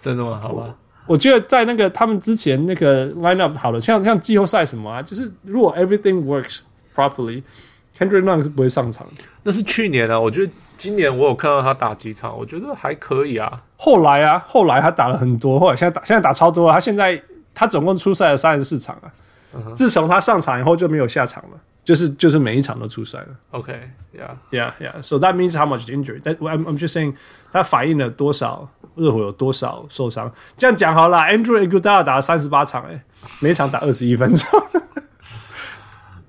[0.00, 0.38] 真的吗？
[0.42, 0.74] 好吧，
[1.06, 6.58] 我觉得在那个他们之前那个 lineup 好了，像像季后赛什么啊，就是如果 everything works
[6.94, 9.22] properly，Kendrick Nunn 是不会上场的。
[9.44, 10.52] 那是去年啊，我觉得。
[10.80, 13.62] 今年我有看到他打几场，我觉得还可以啊。
[13.76, 16.72] 后来啊，后来他打了很多，后来现在打现在打超多了。
[16.72, 19.12] 他现在他总共出赛了三十四场啊。
[19.54, 19.74] Uh.
[19.74, 23.26] 自从他上场以后就没有下场了，就是就是每一场都出赛了。
[23.50, 25.02] OK，Yeah，Yeah，Yeah。
[25.02, 26.22] So that means how much injury?
[26.22, 27.14] That I'm I'm just saying，
[27.52, 30.32] 他反映了多少热火有多少受伤。
[30.56, 33.04] 这样讲好了，Andrew Iguodala 打了三十八场，哎，
[33.42, 34.48] 每场打二十一分钟。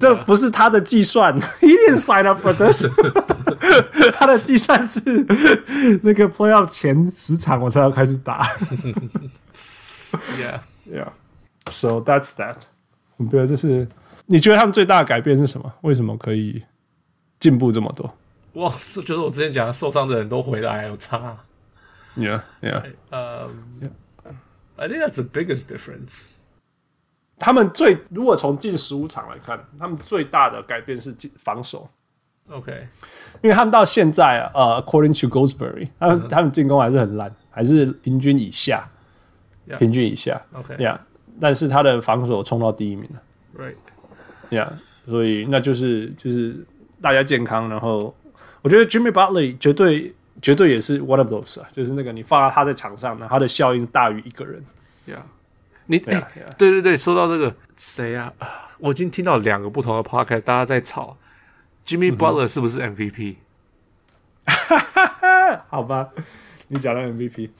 [0.02, 2.88] 这不是他的计算，He didn't sign up for this。
[4.16, 5.02] 他的计算是
[6.04, 8.44] 那个 playoff 前十场我才要开始打。
[10.38, 10.60] Yeah,
[10.92, 11.10] yeah.
[11.70, 12.56] So that's that。
[13.18, 13.88] 我觉得这是
[14.26, 15.72] 你觉得他们最大的改变是什么？
[15.82, 16.64] 为什么可以
[17.40, 18.12] 进步这么多？
[18.54, 21.38] 哇，就是我之前讲的，受伤的人都回来，有差。
[22.18, 22.84] Yeah, yeah.
[23.12, 23.90] Um,
[24.76, 26.32] I think that's the biggest difference.
[27.42, 31.90] 他们最如果从近十五场来看，他们最大的改变是防守。
[32.50, 32.88] OK，
[33.42, 36.28] 因为他们到现在啊，呃，According to Goldsberry，他们、uh.
[36.28, 38.88] 他们进攻还是很烂，还是平均以下
[39.68, 39.78] ，Yeah.
[39.78, 40.40] 平均以下。
[40.54, 41.00] OK，Yeah，
[41.40, 43.22] 但是他的防守冲到第一名了。
[43.58, 44.68] Right，Yeah，
[45.06, 46.64] 所以那就是就是
[47.02, 48.16] 大家健康，然后
[48.62, 54.64] 我觉得 Jimmy Butler 绝对绝对也是 one of those 啊，就是那个你放到他在场上呢，他的效应大于一个人。
[55.08, 55.22] Yeah。
[55.88, 58.32] 你对、啊欸、对对对，说到这个谁啊？
[58.80, 61.18] 我已经听到两个不同的 podcast，大家在吵
[61.86, 63.36] Jimmy Butler 是不是 MVP？
[64.46, 66.10] 哈哈哈，好吧，
[66.70, 67.52] 你讲到 MVP，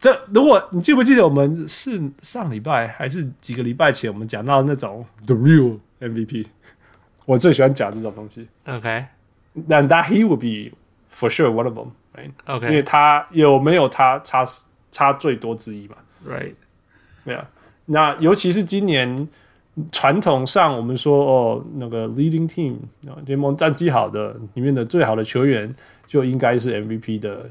[0.00, 6.46] 这如果你记不记得我们是上礼拜还是几个礼拜前，我们讲到那种 The Real MVP，
[7.26, 8.48] 我最喜欢讲这种东西。
[8.64, 9.06] OK，
[9.52, 10.76] 那 that he would be
[11.14, 12.70] for sure one of them，right？OK，、okay.
[12.70, 14.44] 因为他有没有他差
[14.90, 15.96] 差最多之一嘛
[16.28, 16.54] ？Right。
[17.24, 17.48] 对啊，
[17.86, 19.28] 那尤其是今年
[19.90, 22.74] 传统上，我们说哦，那个 leading team
[23.08, 25.74] 啊联盟战绩好的里面的最好的球员，
[26.06, 27.50] 就应该是 MVP 的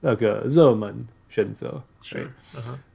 [0.00, 1.80] 那个热门选择。
[2.02, 2.30] 是，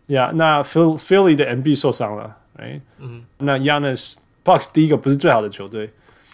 [0.07, 5.89] 呀，那 Phil Philly 的 MB 受伤了，哎，嗯，那 Giannis Bucks 第一个不是最好的球队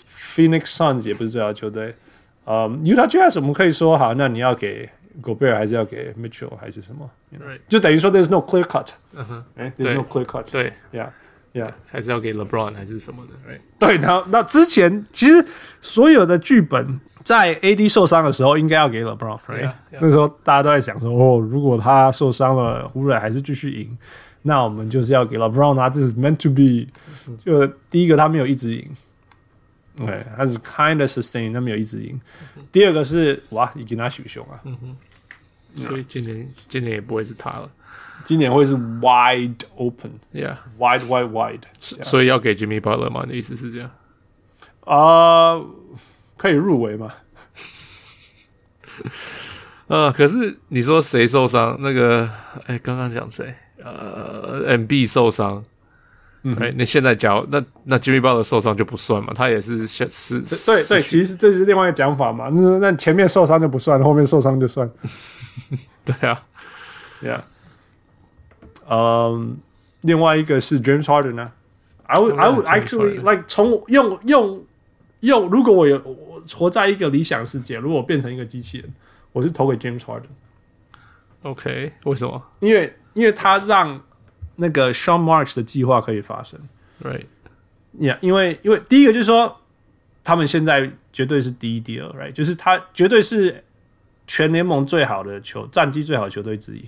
[0.08, 1.94] ，Phoenix Suns 也不是最好的球队，
[2.46, 4.90] 嗯，Utah Jazz 我们可以说好，那你要给。
[5.22, 7.60] Gobert 还是要给 Mitchell 还是什么？Right.
[7.68, 13.62] 就等于说 There's no clear cut，嗯哼，哎，There's no clear cut，对，Yeah，Yeah，还是要给 LeBron 还是什么的，Right？
[13.80, 15.46] 对，然后那之前其实
[15.82, 19.74] 所有的剧本在 AD 受伤的时候应该要给 LeBron，Right？
[20.00, 23.98] 那时候大家都在想说，哦，如果他受伤了，湖人还是继续赢，
[24.44, 26.88] 那我们就是要给 LeBron 啊，这是 meant to be。
[27.46, 28.88] 就第一个他没有一直赢。
[30.06, 32.20] 对，他是 kind of sustain，他没有一直赢。
[32.72, 34.60] 第二个是哇，已经他许雄啊，
[35.76, 37.70] 所以今年今年也不会是他了，
[38.24, 41.62] 今年会是 wide open，yeah，wide wide wide，
[42.04, 43.22] 所以要给 Jimmy Butler 吗？
[43.26, 43.90] 你的意思是这样？
[44.86, 45.62] 啊，
[46.38, 47.14] 可以入围吗？
[49.88, 51.78] 呃， 可是你说谁受伤？
[51.80, 52.30] 那个，
[52.66, 53.54] 哎，刚刚讲谁
[53.84, 55.64] 呃，M B 受伤，
[56.44, 59.32] 嗯，哎，那现在讲那那 Jimmy Butler 受伤就不算嘛？
[59.36, 62.50] 他也是是是，对对，其实这是另外一个讲法嘛。
[62.50, 64.90] 那那前面受伤就不算，后面受伤就算。
[66.04, 66.44] 对啊
[67.22, 67.42] ，Yeah，
[68.90, 69.58] 嗯，
[70.02, 71.52] 另外一个是 James Harden 呢
[72.08, 74.66] ？I would I would actually like 从用用
[75.20, 78.92] 用，如果我有我活在一个理想世界，如果我变成一个机器人，
[79.32, 80.24] 我是投给 James Harden。
[81.44, 82.42] OK，为什么？
[82.60, 84.02] 因为因为他让
[84.58, 86.60] 那个 Sean Marks 的计划可以发生
[87.02, 89.58] ，Right？Yeah，因为因为第一个就是说，
[90.24, 92.34] 他们现在绝对是第一、第二，Right？
[92.34, 93.64] 就是他绝对是
[94.28, 96.86] 全联盟最好的球战绩最好的球队之一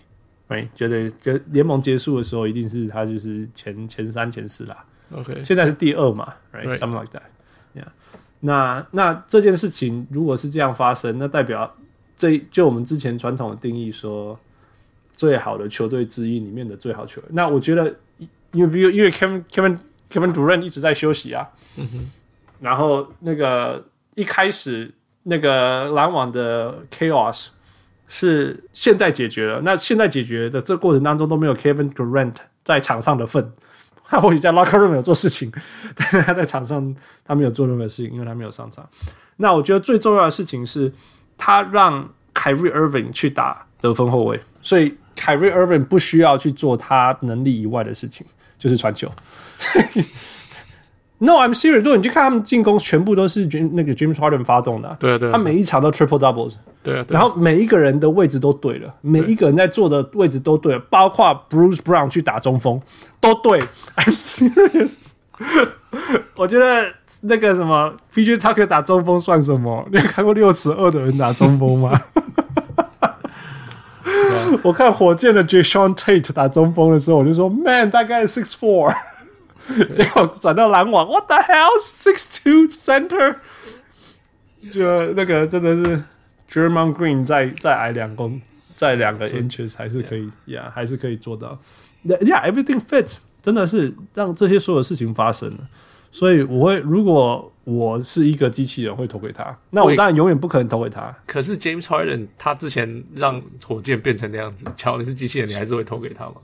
[0.47, 0.67] ，Right？
[0.75, 4.85] 绝对就联盟结束的时候，一定是他就是前前三、前四啦。
[5.13, 7.87] OK，现在是第二嘛，Right？Something like that，Yeah。
[8.41, 11.75] 那那这件事情如果是这样发生，那代表
[12.15, 14.39] 这就我们之前传统的定义说。
[15.13, 17.95] 最好的球队之一里面的最好球员，那我觉得，
[18.51, 19.77] 因为比如因为 Kevin Kevin
[20.09, 21.47] Kevin Durant 一直在休息啊，
[22.59, 24.91] 然后那个一开始
[25.23, 27.49] 那个篮网的 Chaos
[28.07, 33.53] 是现在解决了，那现在解决的这过程当中都没有 Kevin Durant 在场上的份，
[34.05, 35.51] 他或许在 Locker Room 有做事情，
[35.95, 38.89] 他在场上他没有做任何事情，因为他没有上场。
[39.37, 40.91] 那我觉得最重要的事情是
[41.37, 44.95] 他让 Kyrie Irving 去打得分后卫，所以。
[45.15, 48.25] Kyrie Irving 不需要去做他能力以外的事情，
[48.57, 49.09] 就是传球。
[51.19, 51.95] No，I'm serious。
[51.95, 54.97] 你去看他们进攻，全部都是那个 James Harden 发动的、啊。
[54.99, 55.31] 对啊，对啊。
[55.31, 56.55] 他每一场都 Triple Doubles。
[56.81, 57.19] 对啊，对啊。
[57.19, 62.81] 然后每一个人的位置都对了，每一个人在做的位置都对了，包括 Bruce Brown 去打中锋
[63.21, 63.57] 都对。
[63.95, 64.97] I'm serious。
[66.35, 69.87] 我觉得那个什么 PJ Tucker 打中锋算什么？
[69.93, 72.01] 你有看过六尺二的人打中锋吗？
[74.63, 78.93] 我看火箭的 Jae'Sean Tate 打中锋的时候，我就说 Man 大概 six four，
[79.95, 83.35] 结果转到篮网，What the hell six two center，
[84.71, 86.03] 就那个真的是
[86.51, 88.41] Draymond Green 再再矮两公，
[88.75, 91.57] 再两个 inches 还是可以呀，yeah, 还是可以做到。
[92.05, 95.59] Yeah everything fits，真的是让这些所有事情发生了。
[96.11, 99.57] 所以我会，如果我是一个机器人，会投给他。
[99.69, 101.15] 那我当然永远不可能投给他。
[101.25, 106.35] 可是 James Harden 他之前让火箭变成那样子，乔你是机器人，你还是会投给他吗？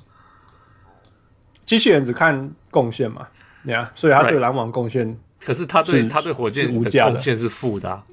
[1.65, 3.27] 机器人只看贡献嘛，
[3.63, 8.03] 对啊，所以他对篮网贡献，可是他对他对火箭无价的贡献是负的啊，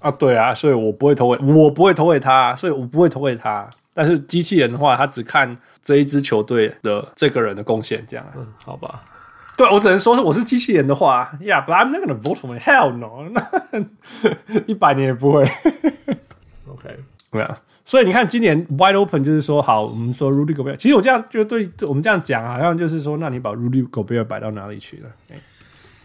[0.00, 3.68] 啊，对啊，所以我不会投给，我不会投给他，所以我不会投给他。
[3.94, 9.04] 但是机器人的话，他只看这一支球队的这个人的贡献，这样，嗯，好吧。
[9.56, 12.58] 对，我只能说，我是机器人的话，Yeah，but I'm not gonna vote for me.
[12.58, 13.32] Hell no，
[14.66, 15.44] 一百年也不会。
[16.68, 16.94] OK，
[17.30, 25.08] 对啊，所以你看，今年 Wide Open 就是说，好，我们说 Rudy Gobert，其实我这样就对我们这样讲，好像就是说，那你把 Rudy Gobert 摆到哪里去了？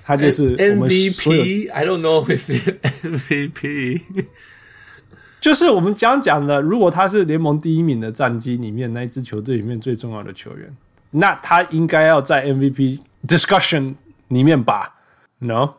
[0.05, 4.01] 他就是 MVP，I don't know if it's MVP，
[5.41, 10.73] 就是我们讲讲的，如果他是联盟第一名的战绩里面那一支球队里面最重要的球员，
[11.09, 12.99] 那他应该要在 MVP。
[13.27, 13.95] Discussion
[14.29, 14.95] 里面吧
[15.39, 15.75] ，no？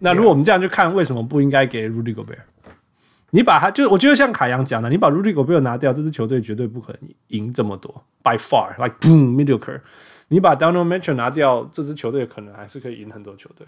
[0.00, 2.38] 那如果我们这样去看，为什么不应该给 Rudy Gobert？
[3.30, 9.80] 你把他就我觉得像凯阳讲的，你把 Rudy Gobert 拿掉，这支球队绝对不可能赢这么多，by far，like boom mediocre。
[10.28, 13.66] 你把 Donovan Mitchell 拿掉，这支球队可能还是可以赢很多球队。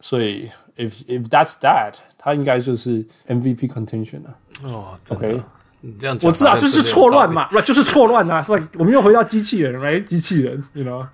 [0.00, 4.38] 所以，if if that's that，他应该就是 MVP contention 啊。
[4.62, 5.42] 哦，OK。
[5.80, 8.40] 你这样讲，我知道就是错乱嘛，不就是错乱啊？
[8.40, 10.02] 所以我们又回到机器人，right？
[10.04, 11.08] 机器人，you know，like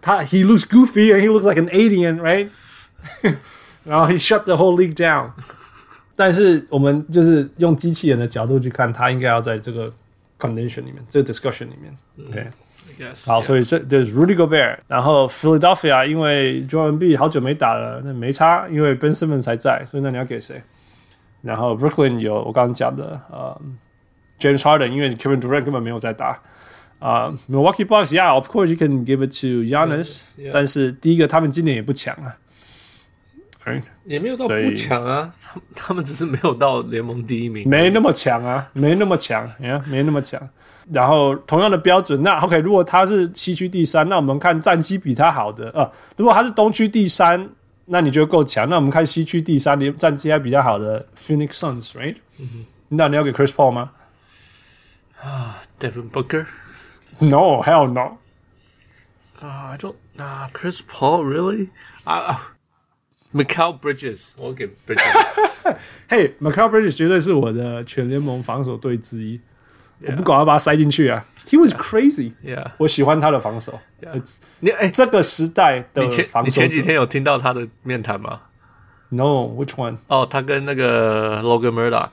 [0.00, 2.48] 他，he looks goofy and he looks like an alien，right？
[3.84, 5.30] 然后 he shut the whole league down。
[6.14, 9.92] 但是我们就是用机器人的角度去看，他应该要在这个
[10.38, 11.96] condition 里面，这个 discussion 里面，
[12.28, 12.46] OK？
[13.26, 14.78] 好，所以这就是 Rudy Gobert。
[14.86, 20.62] 然后 Philadelphia 因为 Joel Embiid 好久没打了，那没差，因为 Ben Simmons 还在，所以那你要给谁？
[21.40, 23.60] 然后 Brooklyn 有我刚刚讲的，呃。
[24.40, 26.36] James Harden，因为 Kevin Durant 根本没有在打
[26.99, 30.21] 啊，Milwaukee Bucks，Yeah，of course you can give it to Giannis。
[30.51, 32.37] 但是第一个，他们今年也不强啊，
[34.05, 35.33] 也没有到不强啊，
[35.75, 40.41] 他们只是没有到联盟第一名，没那么强啊，没那么强，哎，没那么强。
[40.91, 45.91] 然后同样的标准，那 OK，如果他是西区第三，那我们看战绩比他好的啊。
[46.15, 47.49] 如果他是东区第三，
[47.85, 48.67] 那你觉得够强？
[48.69, 52.15] 那我们看西区第三的战绩还比较好的 Phoenix Suns，Right？
[52.39, 53.91] 嗯，那你要给 Chris Paul 吗？
[55.21, 56.45] 啊，Devin Booker。
[57.20, 57.60] no。
[59.40, 59.94] 啊、uh,，I don't。
[60.16, 61.68] 啊，Chris Paul，really？
[62.04, 62.52] 啊、
[63.32, 65.76] uh,，Mikal Bridges，我给 Bridges。
[66.08, 69.40] 嘿，Mikal Bridges 绝 对是我的全联盟防守队之一。
[70.00, 70.10] Yeah.
[70.12, 71.24] 我不管要把他塞进去啊。
[71.46, 72.32] He was crazy.
[72.44, 73.80] Yeah，我喜欢他的防守。
[74.00, 74.40] Yeah.
[74.60, 78.42] 你哎，这个时代的防守，你前几天有听到他的面谈吗？
[79.08, 79.98] No，which one？
[80.08, 82.10] 哦，他跟那个 Logan Murdock，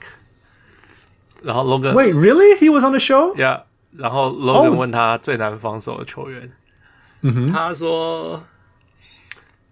[1.41, 2.57] 然后 Logan。Wait, really?
[2.59, 3.35] He was on the show?
[3.35, 3.63] Yeah.
[3.96, 6.50] 然后 Logan 问他最难防守的球员，
[7.22, 8.42] 嗯哼，他说，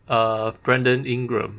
[0.07, 1.51] 呃，Brandon Ingram。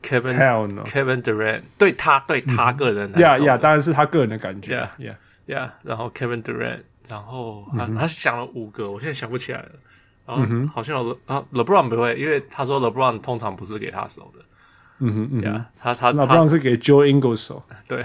[0.00, 0.84] Kevin no.
[0.84, 5.16] Kevin Durant 对他对他个人来说，Yeah Yeah，当然是他个人的感觉，Yeah
[5.48, 9.70] Yeah，然后 Kevin Durant，然后他他想了五个，我现在想不起来了，
[10.24, 14.44] 然后好像有啊 LeBron 不会，因为他说 LeBron 通常不是给他守的，
[15.00, 18.04] 嗯哼嗯，Yeah，他他 LeBron 是给 Joe Ingles 守，对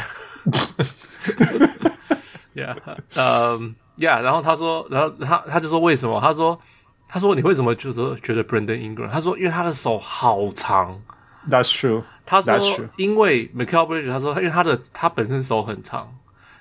[2.55, 2.75] ，Yeah，
[3.15, 6.19] 嗯，Yeah，然后他说，然后他他就说为什么？
[6.21, 6.59] 他说
[7.07, 9.09] 他说你为什么就说觉得 Brandon Ingram？
[9.09, 11.01] 他说因为他的手好长。
[11.49, 12.03] That's true。
[12.25, 12.57] 他说，
[12.95, 16.09] 因为 Mikal Bridges，他说，因为他的他本身手很长，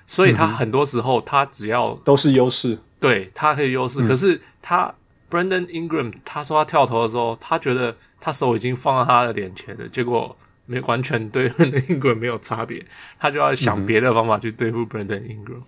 [0.05, 4.05] 所以他很多时候他只要都是优势，对他可以优势。
[4.05, 4.93] 可是他
[5.31, 10.35] Brandon Ingram，他说他跳投的时候，他觉得他手已经放在他的脸前了，结果
[10.65, 12.85] 没完全对 Brandon Ingram 没有差别，
[13.17, 15.61] 他就要想别的方法去对付 Brandon Ingram。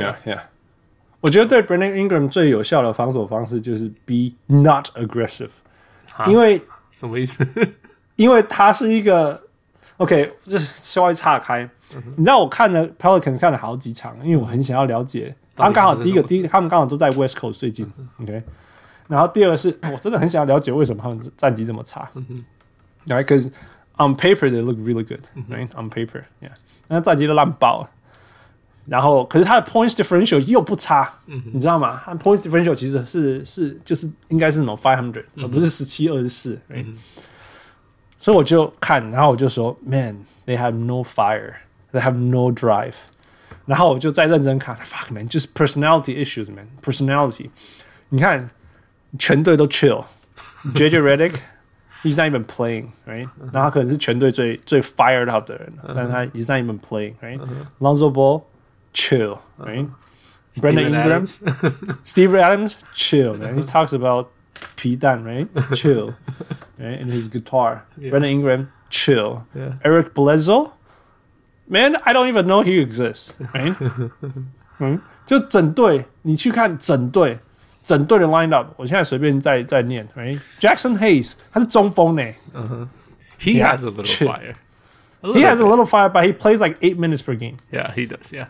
[0.00, 0.40] Yeah, yeah。
[1.20, 5.50] 我觉得对 Brandon Ingram 最有效的防守方式就是 be not aggressive，
[6.28, 7.46] 因为什么意思？
[8.16, 9.42] 因为他是一个
[9.96, 11.68] ，OK，这稍微岔开。
[11.94, 15.34] 嗯、你知道我看了 Pelicans 看了好几场，因为我很想要了解。
[15.54, 18.42] 他们刚好第一个，第一，他们刚好都在 West Coast 最近，OK。
[19.08, 22.10] 然后第二个是我真的很想要了解为什么他们战绩这么差。
[23.06, 23.52] Right，because
[23.96, 26.50] on paper they look really good，right？On paper，yeah。
[26.88, 27.90] 那战绩都烂爆了。
[28.85, 32.01] 然后，可是他的 points differential 又不差，嗯、你知道吗？
[32.03, 36.85] 他 points differential 其实是是就是应该是那种 five hundred，而不是十七二十四，right？
[38.17, 42.95] 所以我就看，然后我就说，Man，they have no fire，they have no drive。
[43.65, 47.49] 然后我就再认真看，Fuck man，就是 personality issues man，personality。
[48.09, 48.49] 你看，
[49.19, 53.29] 全队都 chill，JJ Redick，he's not even playing，right？
[53.53, 58.11] 然后他可能是全队最最 fired up 的人，但是他 he's not even playing，right？Lonzo
[58.95, 64.27] Ball，chill，right？Brandon Ingram，Steve Adams，chill，man。He talks about
[64.75, 65.47] 皮蛋，right?
[65.73, 66.13] Chill,
[66.77, 66.99] right?
[66.99, 67.85] And his guitar.
[67.97, 68.09] Yeah.
[68.09, 69.45] Brandon Ingram, chill.
[69.55, 69.77] Yeah.
[69.83, 70.73] Eric Bledsoe,
[71.69, 73.75] man, I don't even know he exists, right?
[74.79, 77.39] 嗯，就整队，你去看整队，
[77.83, 80.39] 整队的 lineup，我现在随便再再念，right?
[80.59, 82.23] Jackson Hayes，他是中锋呢。
[82.53, 82.89] 嗯哼，
[83.39, 84.53] He has a little fire.
[85.21, 87.57] He has a little fire, but he plays like eight minutes per game.
[87.71, 88.33] Yeah, he does.
[88.33, 88.47] Yeah.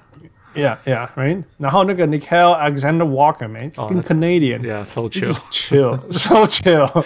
[0.56, 1.44] Yeah, yeah, right.
[1.58, 4.62] 然后那个 Nickeil Alexander Walker, man, in Canadian.
[4.64, 7.06] Yeah, so chill, chill, so chill.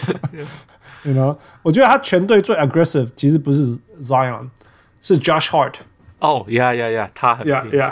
[1.03, 4.49] You know，我觉得他全队最 aggressive 其实不是 Zion，
[4.99, 5.75] 是 Josh Hart。
[6.19, 7.91] 哦，yeah, yeah, yeah，他很 yeah, yeah,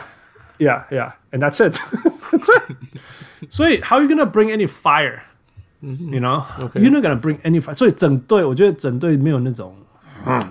[0.57, 1.77] yeah, yeah, and that's it.
[2.31, 2.75] That's it.
[3.51, 5.19] 所以 how are you gonna bring any fire?
[5.81, 7.75] You know, you're not gonna bring any fire.
[7.75, 9.75] 所以整队，我觉得整队没有那种，
[10.25, 10.41] 嗯，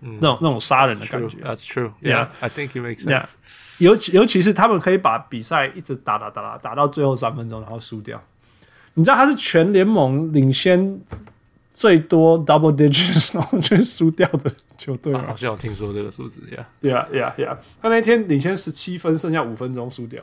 [0.00, 1.38] 那种那种杀人的感觉。
[1.38, 1.92] That's true.
[2.02, 3.30] Yeah, I think it makes sense.
[3.78, 8.22] 尤其尤其是他们可以把比赛一直打打打打打到最后三分钟，然后输掉。
[8.94, 10.98] 你知道他是全联盟领先
[11.74, 15.24] 最多 double digits 然后就输掉的球队吗？
[15.26, 16.66] 好像有听说这个数字呀。
[16.80, 17.56] Yeah, yeah, yeah.
[17.82, 20.22] 他那天领先十七分，剩下五分钟输掉。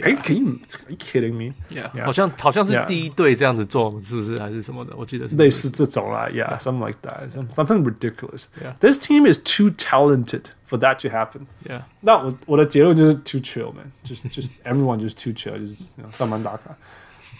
[0.00, 0.38] 哎，可以？
[0.38, 1.54] Are you kidding me?
[1.70, 4.92] Yeah，好像好像是第一队这样子做，是不是还是什么的？
[4.96, 6.26] 我记得是类似这种啦。
[6.32, 7.30] Yeah，something like that.
[7.30, 8.46] Something ridiculous.
[8.60, 11.46] Yeah, this team is too talented for that to happen.
[11.64, 13.92] Yeah，那我我的结论就是 too chill, man.
[14.02, 16.76] 就是就是 everyone just too chill，就是上班打卡，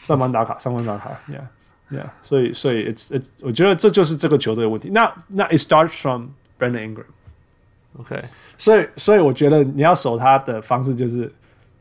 [0.05, 1.11] 上班打卡，上班打卡。
[1.29, 2.09] Yeah，yeah.
[2.23, 4.91] 所以所以 it's it's，我觉得这就是这个球队的问题。
[4.91, 6.29] 那那 it starts from
[6.61, 7.07] Brandon Ingram.
[7.99, 8.23] OK，
[8.57, 11.33] 所以所以我觉得你要守他的方式就是。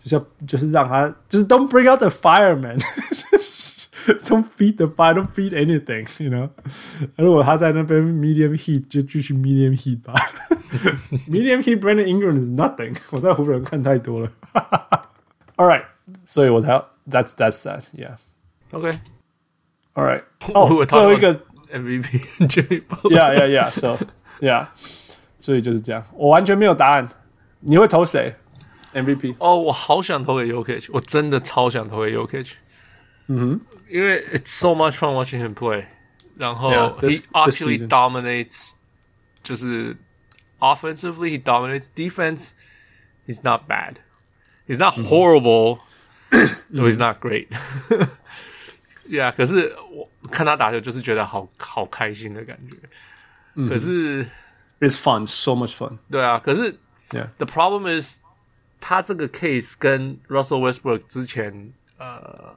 [0.07, 2.77] 就就是让他就是 don't bring out the fireman，
[3.31, 3.87] 就是
[4.25, 6.49] don't feed the fire，don't feed anything，you know。
[7.15, 10.13] 如果他在那边 medium heat，就继续 medium heat 吧。
[11.29, 14.29] medium heat Brandon Ingram is nothing，我在湖人看太多了。
[15.55, 15.85] All right，
[16.25, 16.73] 所以我才
[17.09, 20.23] that's that's that，yeah。OK，All right。
[20.53, 21.33] 哦，最后一个
[21.71, 23.97] MVP，Yeah yeah yeah，so
[24.41, 24.67] yeah，
[25.39, 27.07] 所以就是这样，我完全没有答案。
[27.61, 28.35] 你会投谁
[28.93, 32.51] ？MVP 哦，我好想投给 Jokic，我真的超想投给 Jokic。
[33.27, 35.85] 嗯哼，因为 it's so much fun watching him play。
[36.35, 38.71] 然后 yeah, this, he actually dominates，
[39.41, 39.95] 就是
[40.59, 43.95] offensively he dominates defense。He's not bad.
[44.67, 45.79] He's not horrible.
[46.69, 47.47] No, he's not great.
[49.09, 52.77] Yeah，可是我看他打球就是觉得好好开心的感觉。
[53.67, 54.25] 可是
[54.79, 55.97] it's fun, so much fun。
[56.11, 56.73] 对啊，可是
[57.11, 58.19] yeah，the problem is。
[58.80, 62.56] 他这个 case 跟 Russell Westbrook 之前呃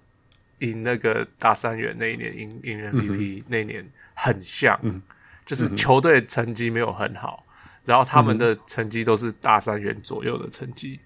[0.59, 5.01] 赢那个大三元那一年赢赢 MVP 那一年很像，嗯、
[5.45, 10.99] 就是球队成绩没有很好，嗯、然后他们的成绩都是大三元左右的成绩，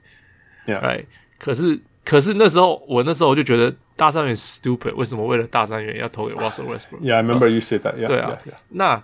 [1.39, 7.95] 可是可是那时候我那时候我就觉得大三元 stupid，为什么为了大三元要投给 Russell Westbrook？Yeah, I remember you said that.
[7.95, 8.55] Yeah, 对啊，yeah, yeah.
[8.69, 9.03] 那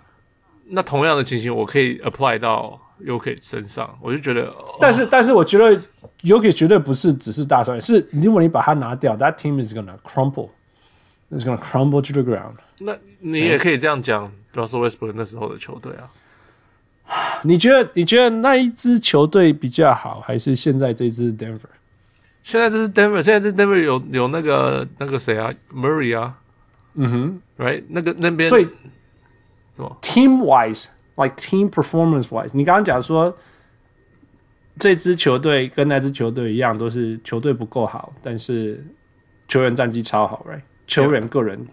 [0.66, 5.80] 那同样的情形我可以 apply 到 Jokic 身上，我就觉得，但是、哦、但是我觉得
[6.22, 10.50] Jokic 绝对不是只是大三元，是如果你把它拿掉，That team is gonna crumble.
[11.30, 12.56] It's gonna crumble to the ground。
[12.80, 16.10] 那你也可以这样讲，Russell Westbrook 那时候的球队啊。
[17.42, 21.58] 你觉得你觉得那一支球队比较好，还是现在这支 Denver？
[22.42, 26.38] 现在这是 Denver，现在这 Denver 有有那个那个谁啊，Murray 啊。
[26.94, 27.84] 嗯哼，Right？
[27.88, 28.64] 那个那边所以
[29.74, 30.44] 什么？Team
[31.16, 33.36] wise，like team performance wise，你刚刚讲说
[34.78, 38.84] 这支球队跟那支球队一样，都是球队不够好，但是
[39.48, 40.62] 球员战绩超好，Right？
[40.86, 41.66] 球员个人.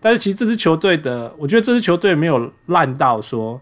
[0.00, 3.60] 但是其实这支球队的，我觉得这支球队没有烂到说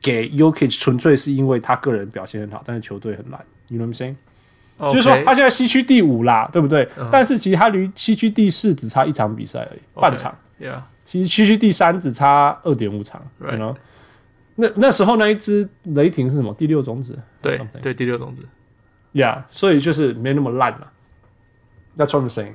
[0.00, 3.44] 给 Jokic 纯粹是因为他个人表现很好，但是球队很烂。
[3.68, 4.16] You know what I'm saying？.
[4.78, 7.08] 就是说他现在西区第五啦，对不对？Uh.
[7.10, 10.36] 但是其实他离西区第四只差一场比赛而已.半场。
[10.60, 10.80] Yeah，
[11.12, 13.22] 其实区区第三只差二点五场。
[13.38, 13.76] You know?
[14.54, 16.54] 那那时候那一只雷霆是什么？
[16.54, 17.18] 第六种子？
[17.42, 18.48] 对对，第六种子。
[19.12, 20.90] Yeah，所以就是没那么烂了。
[21.98, 22.54] That's what I'm saying.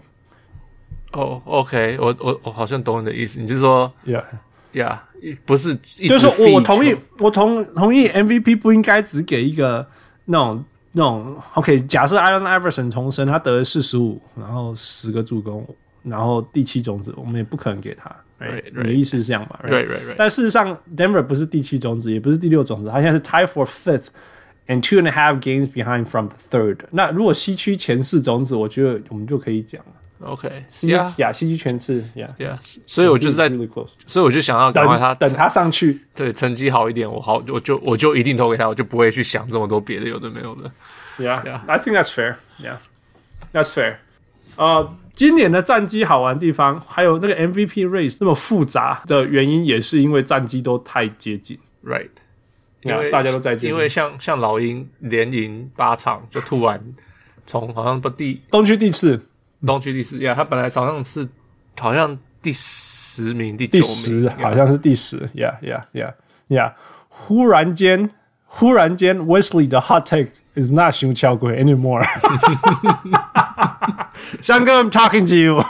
[1.11, 3.39] 哦、oh,，OK，我我我好像懂你的意思。
[3.39, 4.97] 你是说，Yeah，Yeah，
[5.45, 9.87] 不是，就是说我同意，我同同意 MVP 不应该只给一个
[10.25, 11.79] 那种那种 OK。
[11.81, 15.63] 假设 Allen Iverson 重生，他得了四十五，然后十个助攻，
[16.01, 18.11] 然后第七种子，我们也不可能给他。
[18.39, 19.59] Right, right, 你的意思是这样嘛？
[19.67, 20.15] 对对对。
[20.17, 24.07] 但事实上，Denver 不是第七种子，也不是第六种子，他现在是 tie for fifth。
[24.69, 26.79] And two and a half games behind from the third。
[26.91, 30.27] 那如果西区前四种子，我觉得我们就可以讲了。
[30.29, 30.49] OK，
[30.89, 31.31] 呀、yeah.
[31.31, 33.49] 西区全是呀呀，所以我就是在.
[34.07, 40.69] 所以我就想要等他等他上去，对成绩好一点，我好我就我就一定投给他，我就不会去想这么多别的有的没有的。
[41.17, 42.35] Yeah，I think that's fair.
[42.61, 43.95] Yeah，that's fair.
[44.57, 52.09] 呃、uh,，今年的战绩好玩的地方，还有那个 MVP race 那么复杂的原因，也是因为战绩都太接近，Right。
[52.83, 56.81] 因为大家都在，因为像像老鹰连赢八场，就突然
[57.45, 59.19] 从好像不第东区第四，
[59.65, 60.19] 东区第四。
[60.19, 61.27] 呀，他本来早上是
[61.77, 65.17] 好像第十名，第第十好像是第十。
[65.33, 66.13] 呀呀呀
[66.49, 66.73] 呀，
[67.09, 68.09] 忽然间
[68.59, 72.03] 忽然间，Wesley 的 hot take is not 熊巧鬼 anymore。
[74.41, 75.63] 香哥，I'm talking to you。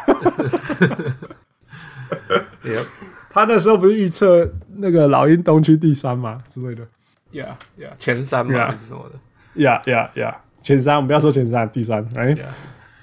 [3.30, 6.84] 他那时候不是预测那个老鹰东区第三吗之类的
[7.34, 8.70] ？Yeah, yeah，前三嘛，yeah.
[8.70, 9.20] 还是什么的
[9.62, 12.40] ？Yeah, yeah, yeah，前三，我们不要说前三，第三，Right?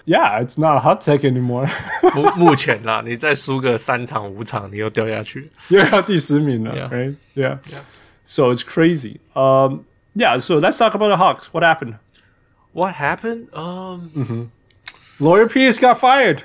[0.06, 1.68] Yeah, it's not a hot take anymore
[2.14, 7.16] 目目前啦，你再输个三场五场，你又掉下去，又要第十名了，Right?
[7.36, 7.82] Yeah, yeah.
[8.25, 9.19] So it's crazy.
[9.33, 10.39] Um, yeah.
[10.39, 11.49] So let's talk about the Hawks.
[11.51, 11.95] What happened?
[12.73, 13.47] What happened?
[13.53, 14.49] Um, 嗯哼，
[15.19, 16.41] Lloyd Pierce got fired.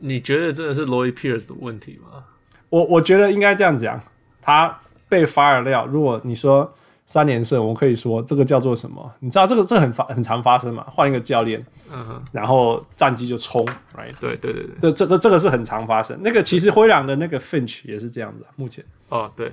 [0.00, 2.24] 你觉得真的是 Lloyd Pierce 的问题吗？
[2.70, 4.00] 我我觉得应该这样讲，
[4.40, 4.78] 他。
[5.06, 6.74] 被 fire 掉，如果你说
[7.06, 9.12] 三连胜，我可以说这个叫做什么？
[9.20, 10.84] 你知道这个这个很发很常发生嘛？
[10.90, 13.64] 换一个教练，嗯哼，然后战绩就冲，
[13.96, 14.12] right？
[14.18, 16.18] 对对对对，这这个这个是很常发生。
[16.20, 19.52] 那个其实灰狼的那个 Finch 也是这样子啊，目前哦对，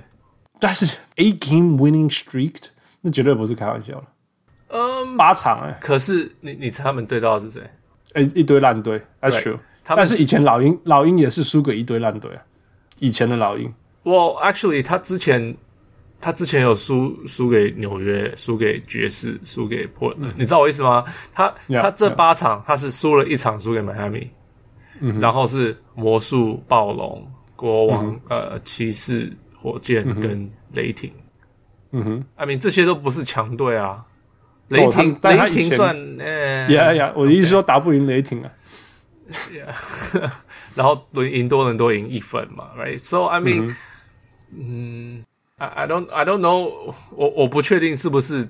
[0.59, 2.55] 但是 eight game winning streak
[3.01, 4.03] 那绝对不是开玩笑的，
[4.69, 7.69] 嗯，八场哎、欸，可是你你猜他们对到的是谁？
[8.13, 9.59] 哎，一堆烂队，That's true。
[9.83, 12.41] 但是以前老鹰老鹰也是输给一堆烂队啊，
[12.99, 13.73] 以前的老鹰。
[14.03, 15.55] Well, actually，他之前
[16.19, 21.05] 他之前有输输给纽约，输给爵士，输给波特兰，你知道我意思吗？
[21.31, 22.65] 他、yeah, 他这八场、yeah.
[22.65, 24.29] 他是输了一场输给迈阿密，
[25.19, 31.11] 然后是魔术、暴龙、国王、嗯、呃骑士、火箭跟雷霆。
[31.91, 34.05] 嗯哼，I mean 这些都不是强队啊。
[34.69, 38.51] 雷霆、哦、雷霆算呃呀呀，我的意思说打不赢雷霆啊。
[39.51, 40.31] Yeah.
[40.75, 43.67] 然后轮赢多伦多赢一分嘛，right？So I mean。
[43.67, 43.75] 嗯
[44.55, 45.23] 嗯
[45.57, 48.47] ，I I don't I don't know，我我不确定是不是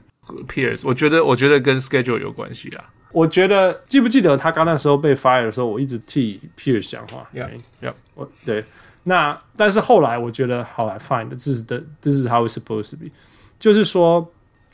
[0.48, 2.86] Pierce，我觉得我觉得跟 schedule 有关系啊。
[3.12, 7.28] 我觉得记不记得他刚那时候被 fire 的时候，我一直替 Pierce 讲话。
[7.34, 7.50] Yeah,
[7.82, 8.63] yeah，我对。
[9.10, 13.10] 那但是后来我觉得，好来 fine，这是的，这是 how it's supposed to be，
[13.58, 14.30] 就是说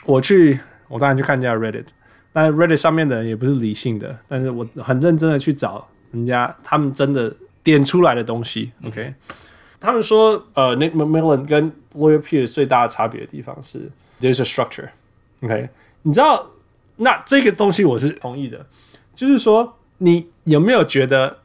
[0.05, 1.85] 我去，我当然去看人家 Reddit，
[2.31, 9.13] 但 Reddit 上面的人也不是理性的，但是我很认真的去找人家他们真的点出来的东西，OK，、
[9.79, 13.87] 他们说呃 n i c k McMillan 跟 Lawyer Peter 最大的差别的地方是
[14.19, 15.69] there's a structure，OK，、
[16.01, 16.47] 你知道
[16.95, 18.65] 那这个东西我是同意的，
[19.15, 21.37] 就是说你有没有觉得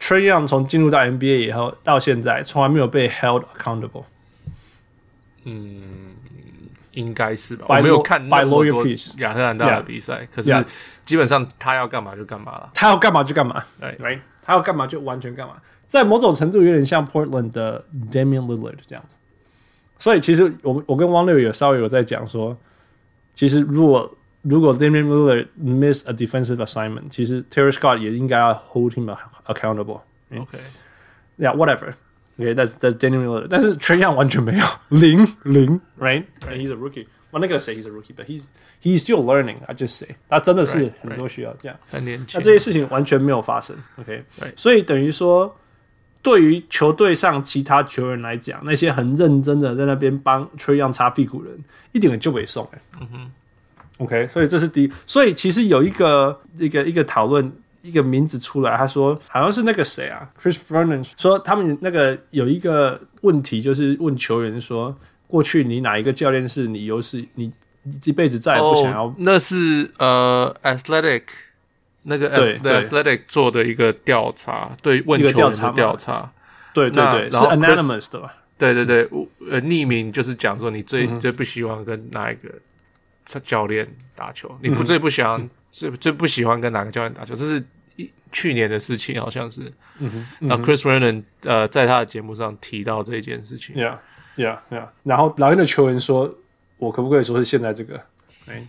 [0.00, 4.04] Trae Young 从进入到 NBA 以后到现在，从来没有被 held accountable？
[5.44, 6.14] 嗯，
[6.92, 7.66] 应该是吧。
[7.68, 8.86] 我没有看那么多
[9.18, 10.64] 亚特兰大的比赛，可是
[11.04, 14.20] 基本上他要干嘛就干嘛了，他要干嘛就干嘛，对，right?
[14.42, 19.16] 他要干嘛就完全干嘛，在某种程度有点像 Portland 的 Damian Lillard 这样子。
[19.96, 22.56] 所以其实我我跟汪六有稍微有在讲说，
[23.34, 33.77] 其实如果如果 Damian Lillard miss a defensive assignment，其实 Terry Scott 也应该要 hold him accountable。OK，yeah whatever。OK，但是但是 Damian Lillard，但是
[33.77, 37.05] Trae Young 完 全没有零零，right？He's a rookie。
[37.31, 38.45] 我那个谁 he's a rookie，but he's
[38.81, 41.77] he's still learning。I just say，他真的是很多需要这样。
[41.89, 42.39] 很年轻。
[42.39, 43.75] 那这些事情完全没有发生。
[43.97, 44.23] OK，
[44.55, 45.55] 所以等于说。
[46.21, 52.79] 对于球队上其他球员来讲，那些很认真的在那边帮 Trae Young 擦屁股的人，一点就没送哎。
[53.01, 53.31] 嗯哼
[53.98, 54.92] ，OK，所以这是第一。
[55.06, 71.22] 所以其实有一个一个一个讨论，一个名字出来，他说好像是那个谁啊，Chris Vernon 说他们那个有一个问题，就是问球员说，过去你哪一个教练是你优势，你你这辈子再也不想要？Oh, 那是呃、uh,，Athletic。
[72.04, 76.32] 那个对对 Athletic 做的一个调查，对问球员的调查，
[76.72, 78.34] 对对对，是 anonymous 的吧？
[78.56, 79.02] 对对对，
[79.50, 82.48] 呃，匿名就是讲说你最最不希望跟哪一个
[83.40, 87.62] 教练打球，你不最不喜欢最最不喜欢跟哪个教练打球，这是
[87.96, 89.72] 一去年的事情，好像是。
[89.98, 93.98] 嗯哼，那 Chris Vernon 呃在他的节目上提到这件事情，Yeah
[94.36, 96.32] Yeah Yeah，然后老鹰的球员说，
[96.78, 98.00] 我可不可以说是现在这个？
[98.46, 98.62] 哎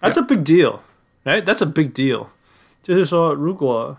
[0.00, 0.80] ，That's a big deal。
[1.24, 2.26] 哎，That's a big deal。
[2.82, 3.96] 就是说，如果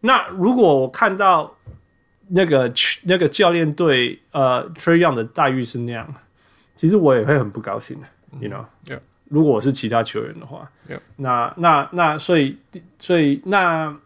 [0.00, 1.56] 那如果我看到
[2.28, 2.72] 那个
[3.04, 6.12] 那个教练对呃 Trae Young 的待遇是那样，
[6.76, 8.06] 其实我也会很不高兴的。
[8.40, 9.00] You know，Yeah.
[9.28, 10.98] 如果我是其他球员的话，Yeah.
[11.16, 12.56] 那那那所以
[12.98, 13.96] 所以那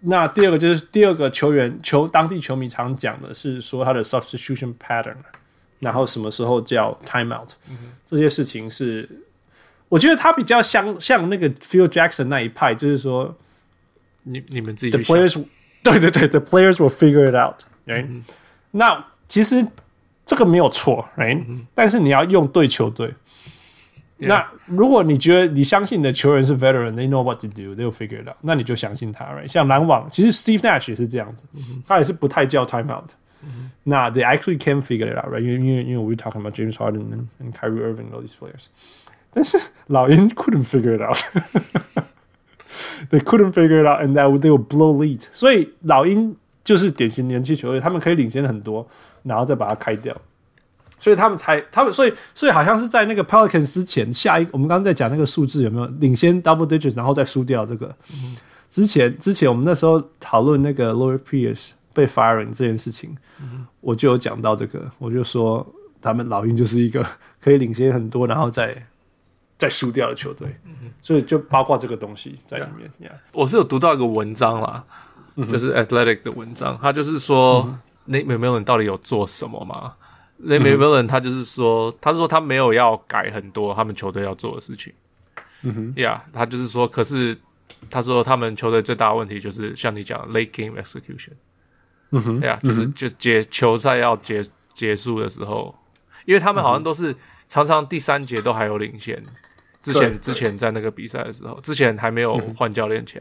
[0.00, 5.16] 那第二个就是第二个球员球当地球迷常讲的是说他的 substitution pattern，
[5.78, 7.52] 然后什么时候叫 timeout，
[8.04, 9.08] 这些事情是。
[9.88, 13.36] 我觉得他比较像像那个 Phil Jackson 那一派，就是说，
[14.22, 15.44] 你你们自己 The players
[15.82, 18.24] 对对对，The players will figure it out，right？、嗯、
[18.70, 19.66] 那其实
[20.25, 23.13] 这个没有错，right？、嗯、但是你要用对球队。
[24.19, 24.29] Yeah.
[24.29, 29.47] 那如果你觉得你相信你的球员是 veteran，they know what to do，they will figure it out，那你就相信他，right？
[29.47, 33.09] 像篮网，其实 Steve Nash 也是这样子，嗯、他也是不太叫 timeout。
[33.43, 35.41] 嗯、那 they actually can figure it out，right？
[35.41, 38.69] 因为因为因为我们 talking about James Harden and, and Kyrie Irving all these players。
[39.31, 45.27] 但是老鹰 couldn't figure it out，they couldn't figure it out，and that they would blow lead。
[45.31, 48.86] 所以老鹰 就是典型年轻球队，他们可以领先很多，
[49.22, 50.16] 然后再把它开掉。
[50.98, 57.94] 所以他们才，他们所以所以好像是在那个 Pelicans 之前，下一我们刚刚在讲那个数字有没有领先 double digits，然后再输掉这个。
[58.70, 63.16] 之前之前我们那时候讨论那个 Lloyd Pierce 被 firing 这件事情，
[63.80, 65.66] 我就有讲到这个，我就说
[66.00, 67.04] 他们老鹰就是一个
[67.40, 68.86] 可以领先很多，然后再。
[69.58, 70.48] 再输掉的球队，
[71.00, 72.90] 所以就包括这个东西在里面。
[73.30, 74.84] 我是有读到一个文章啦，
[75.36, 79.94] 就是 Athletic 的文章，他就是说 Nate McMillan 到底有做什么吗
[80.42, 84.92] ？Nate McMillan 他就是说，他是说他没有要改很多他们球队要做的事情。
[85.62, 87.38] 嗯哼，Yeah，他就是说，可是
[87.90, 91.32] 他说他们球队最大的问题就是像你讲 late game execution。
[92.10, 94.42] 嗯哼，Yeah，就是就结球赛要结
[94.74, 95.74] 结束的时候，
[96.26, 97.14] 因为他们好像都是
[97.48, 99.22] 常常第三节都还有领先。
[99.82, 103.20] 之前之前在那个比赛的时候，之前还没有换教练前，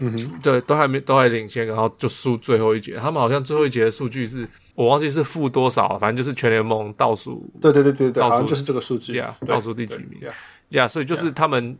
[0.00, 2.96] 嗯哼，呃、对，都还没都还领先，然后就输最后一节。
[2.96, 7.48] 他们好像最后一节的数据是我忘记是负多少，反正就是全联盟倒数。
[7.60, 10.32] 对对对对对，倒数就是这个数据呀，倒数第几名呀？
[10.70, 11.76] 呀，所以就是他们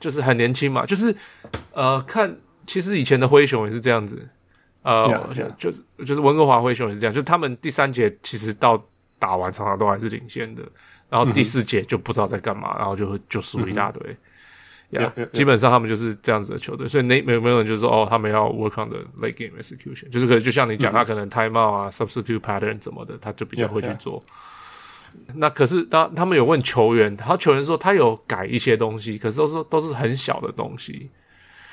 [0.00, 1.14] 就是很年轻嘛，就是
[1.72, 4.28] 呃，看其实以前的灰熊也是这样子，
[4.82, 5.54] 呃，yeah, yeah.
[5.56, 8.82] 就是就是温哥华灰熊也是这样，就是他们第三节其实到
[9.18, 10.62] 打完常常都还是领先的。
[11.08, 14.16] 然后第四节就不知道在干嘛，嗯、然后就就输一大堆，嗯
[14.90, 15.30] yeah.
[15.32, 24.22] 基本上他们就是这样子的球队，所以那没有没有人就说哦，他们要 work on the late game execution，就是可能就像你讲，嗯、他可能 timeout 啊，substitute pattern 怎么的，他就比较会去做。
[25.34, 31.10] 那可是当他们有问球员，他球员说他有改一些东西，可是都是都是很小的东西。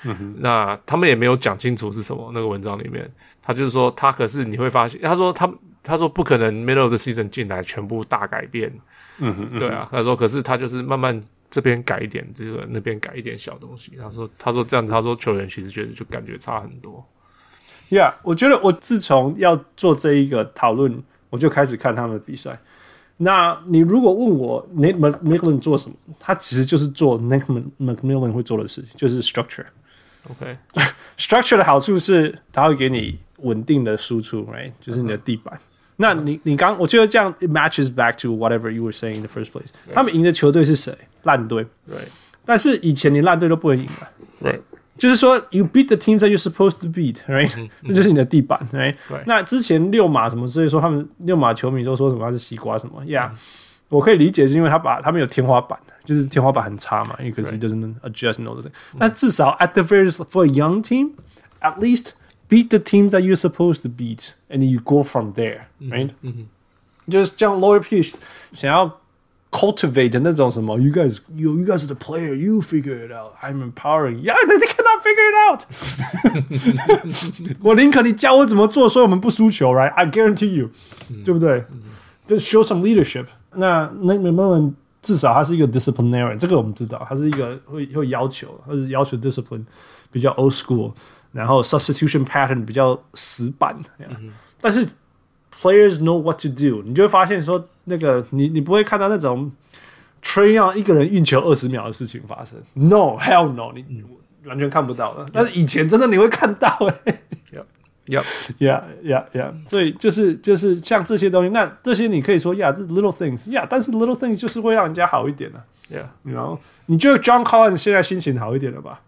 [0.05, 2.31] 嗯哼，那他们也没有讲清楚是什么。
[2.33, 3.09] 那个文章里面，
[3.41, 5.49] 他就是说他可是你会发现，他说他
[5.81, 8.71] 他说不可能 middle of the season 进来全部大改变。
[9.19, 11.21] 嗯哼，对啊，他说，可是他就是慢慢
[11.53, 13.91] 这边改一点，这个那边改一点小东西。
[14.01, 17.05] 他说，他说这样子，他说球员其实觉得就感觉差很多。
[17.91, 22.57] Yeah，我觉得我自从要做这一个讨论，我就开始看他们的比赛。
[23.17, 29.67] 那你如果问我 Nate McMillan 做什么，他其实就是做 Nate McMillan 会做的事情，就是 structure。
[30.31, 34.71] OK，structure 的好处是它会给你稳定的输出，right？
[34.81, 35.55] 就是你的地板。
[35.97, 39.67] 那你你刚我觉得这样 it matches back to whatever you were saying in the first place。
[39.93, 40.91] 他们赢的球队是谁？
[41.22, 41.66] 烂队。
[41.86, 41.96] 对。
[42.44, 44.08] 但是以前你烂队都不会赢的。
[44.42, 44.60] 对。
[44.96, 47.70] 就是说，you beat the teams that you're supposed to beat，right？
[47.82, 48.96] 那就是你的地板，right？
[49.26, 53.30] 那之前溜马什么，所以说他们溜马球迷都说什么他是西瓜什么，yeah。
[53.88, 58.72] 我可以理解，是因为他把他们有天花板，就是天花板很差嘛，因为可是 he doesn't adjust and all that。
[58.98, 62.14] 但至少 at the very for a young team，at least
[62.48, 66.10] beat the team that you're supposed to beat，and you go from there，right？
[67.08, 68.16] 就是像 Lloyd Pierce
[68.52, 69.00] 想要。
[69.52, 73.32] cultivate 那种什么，you guys you you guys are the player, you figure it out.
[73.42, 74.20] I'm empowering.
[74.20, 75.64] Yeah, they, they cannot figure it out.
[77.60, 79.92] 我宁可你教我怎么做，所以我们不输球，right?
[79.94, 80.70] I guarantee you，、
[81.10, 81.64] 嗯、对不对？
[82.26, 83.90] 就、嗯、show some leadership 那。
[84.02, 89.64] 那那 McMillan 至少他是一个 disciplinarian，这个我们知道，他是一个会会要求，他是要求 discipline
[90.10, 90.92] 比较 old school，
[91.32, 93.78] 然后 substitution pattern 比较死板。
[93.98, 94.86] 嗯、但是
[95.61, 97.67] players know what to do，你就会发现说。
[97.85, 99.51] 那个你你不会看到那种
[100.23, 104.01] Trae Young 一个人运球二十秒的事情发生，No hell no，你
[104.45, 105.25] 完全看不到的。
[105.33, 106.69] 但是以前真的你会看到
[107.03, 107.21] 哎
[108.07, 108.23] ，Yep
[108.59, 115.61] yeah yeah yeah，所以就是就是像这些东西，那这些你可以说呀，这 little things 呀，但是 little things 就是会让人家好一点的
[115.91, 119.01] ，Yeah，然后你觉得 John Collins 现在心情好一点了吧？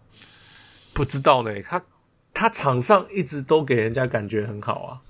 [0.92, 1.82] 不知道呢，他
[2.34, 5.00] 他场上一直都给人家感觉很好啊。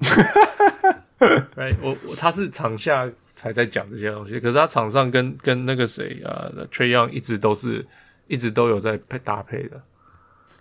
[1.56, 7.86] Right，我我他是场下才在讲这些东西，可是他场上跟跟那个谁啊，Trae Young 一直都是
[8.26, 9.80] 一直都有在配搭配的。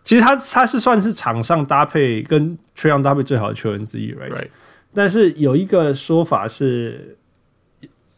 [0.04, 4.50] 其实他他是算是场上搭配跟 Trae Young 搭配最好的球员之一，Right？, right.
[4.93, 7.17] 但是有一个说法是，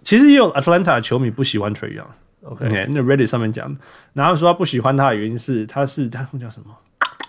[0.04, 2.08] 其实也有 Atlanta 的球迷不喜欢 Trae Young。
[2.43, 3.75] OK，那 Reddit 上面讲，
[4.13, 6.78] 然后说他不喜欢他的原因是他是他叫什么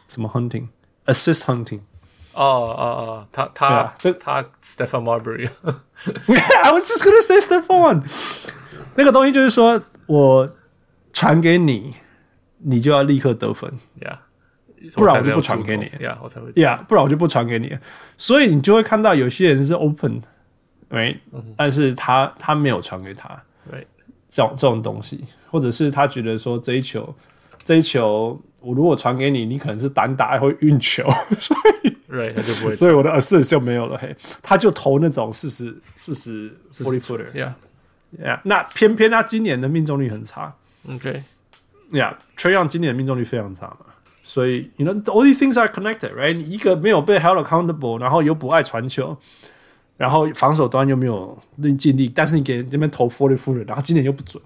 [0.08, 1.80] 什么 hunting，assist hunting。
[2.36, 8.02] 哦哦哦，他他这他 Stephan Marbury，I was just gonna say Stephon，
[8.94, 10.48] 那个东西就是说我
[11.12, 11.94] 传给你，
[12.58, 14.18] 你就要立刻得分，Yeah，
[14.94, 17.76] 不然我就不传给你，Yeah，我才会，Yeah，不然我就不传给你，
[18.18, 20.20] 所以你就会看到有些人是 open，
[20.90, 21.18] 哎，
[21.56, 23.86] 但是他他没有传给他，对，
[24.28, 27.14] 这种这种东西，或者是他觉得说这一球
[27.58, 28.38] 这一球。
[28.66, 33.96] 我如果传给你，你可能是单打还会运球，所以，Right，他就不会，所以我的 assist 就没有了。
[33.96, 38.40] 嘿，他就投那种四十四十 forty footer，Yeah，Yeah。
[38.42, 40.52] 那偏偏他今年的命中率很差。
[40.92, 43.86] OK，Yeah，Trae Young 今年的命中率非常差嘛，
[44.24, 46.34] 所以，You know，all these things are connected，right？
[46.34, 49.16] 你一个没有被 held accountable，然后又不爱传球，
[49.96, 51.40] 然后防守端又没有
[51.78, 54.42] 尽力，但是你给这边投 forty footer，然后今年又不准。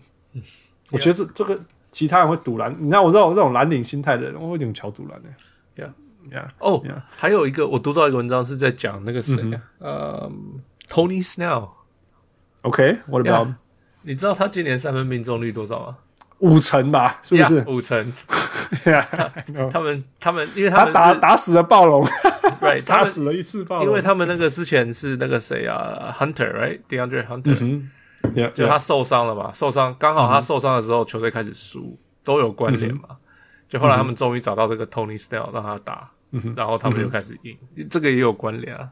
[0.90, 1.58] 我觉得这这个。
[1.90, 5.28] 其他人会堵拦，你看我知道我这种蓝领心态的人，我有点乔赌篮的。
[5.76, 5.90] Yeah,
[6.30, 6.48] yeah.
[6.58, 9.36] 哦.还有一个我读到一个文章是在讲那个谁，
[9.78, 11.70] 呃、um,，Tony Snell。
[12.62, 13.54] OK，What、okay, about？、Yeah.
[14.02, 15.96] 你知道他今年三分命中率多少吗？
[16.38, 18.12] 五成吧，是不是？Yeah, 五成。
[18.84, 19.02] Yeah,
[19.70, 22.04] 他们他们因为他们他打打死了暴龙，
[22.62, 27.54] right, 杀死了一次暴龙，因为他们那个之前是那个谁啊，Hunter，right，DeAndre Hunter。
[27.54, 27.82] Hunter,
[28.34, 29.58] Yeah, 就他受伤了嘛，yeah.
[29.58, 33.16] 受伤刚好他受伤的时候，球队开始输，都有关联嘛。
[33.68, 36.10] 就后来他们终于找到这个 Tony Snell 让他打，
[36.56, 37.56] 然后他们就开始赢，
[37.88, 38.90] 这个也有关联啊。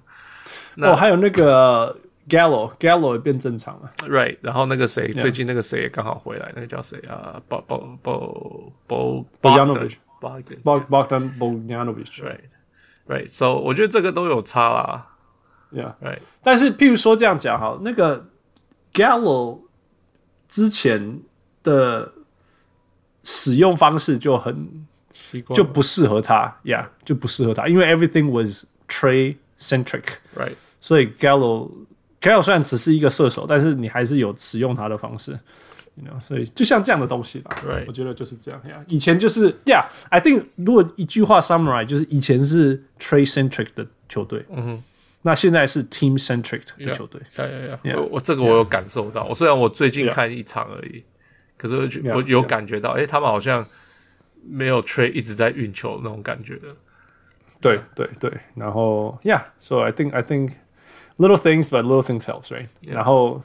[0.76, 1.96] 哦，还有那个
[2.28, 4.36] Gallo，Gallo 也变正常了，Right？
[4.40, 9.90] 然后那个谁，最近那个谁也刚好回来，那个叫谁啊？Bo Bo Bo Bo Bogdan
[10.62, 15.08] Bogdanovic，Right？Right？So 我觉得这个都有差啦
[15.72, 16.20] ，Yeah，Right？
[16.42, 18.26] 但是譬如说这样讲哈，那个。
[18.92, 19.60] Gallo
[20.48, 21.20] 之前
[21.62, 22.12] 的
[23.22, 24.86] 使用方式就很
[25.54, 30.54] 就不适合他，Yeah，就不适合他，因为 everything was Trae centric，Right？
[30.80, 31.70] 所以 Gallo
[32.20, 35.38] Gallo 虽然只是一个射手，但是你还是有使用他的方式
[35.96, 37.84] ，You know，所以就像这样的东西吧，Right？
[37.86, 44.82] 我觉得就是这样，Yeah，以前就是 Yeah，I think 如果一句话 summarize 就是以前是 Trae centric 的球队，嗯哼。
[45.22, 47.94] 那现在是 team centric 的球队，呀呀呀！
[47.96, 51.02] 我我这个我有感受到，我虽然我最近看一场而已，
[51.56, 53.66] 可是我我有感觉到，哎，他们好像
[54.44, 56.68] 没有 Trae 一直在运球那种感觉的。
[57.60, 60.52] 对对对，然后，Yeah，so I think I think
[61.16, 62.68] little things but little things helps, right？
[62.88, 63.42] 然后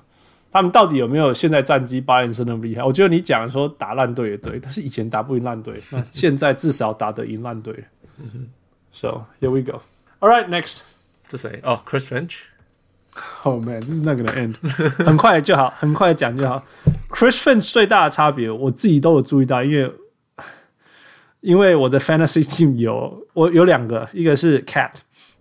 [0.52, 2.84] 他们到底有没有现在战绩八连胜那么厉害？
[2.84, 7.74] 我觉得你讲说打烂队也对，但是以前打不赢烂队， 那现在至少打得赢烂队。
[8.92, 9.82] So here we go.
[10.20, 10.82] All right, next.
[11.38, 11.60] 是谁？
[11.64, 12.42] 哦，Chris Finch。
[13.44, 14.56] Oh man，这是那个的 end，
[15.06, 16.64] 很快就好，很快讲就好。
[17.10, 19.94] Chris Finch 最大的差别，我自己都有注意到，因为
[21.42, 24.92] 因为我的 Fantasy Team 有我有两个，一个是 Cat，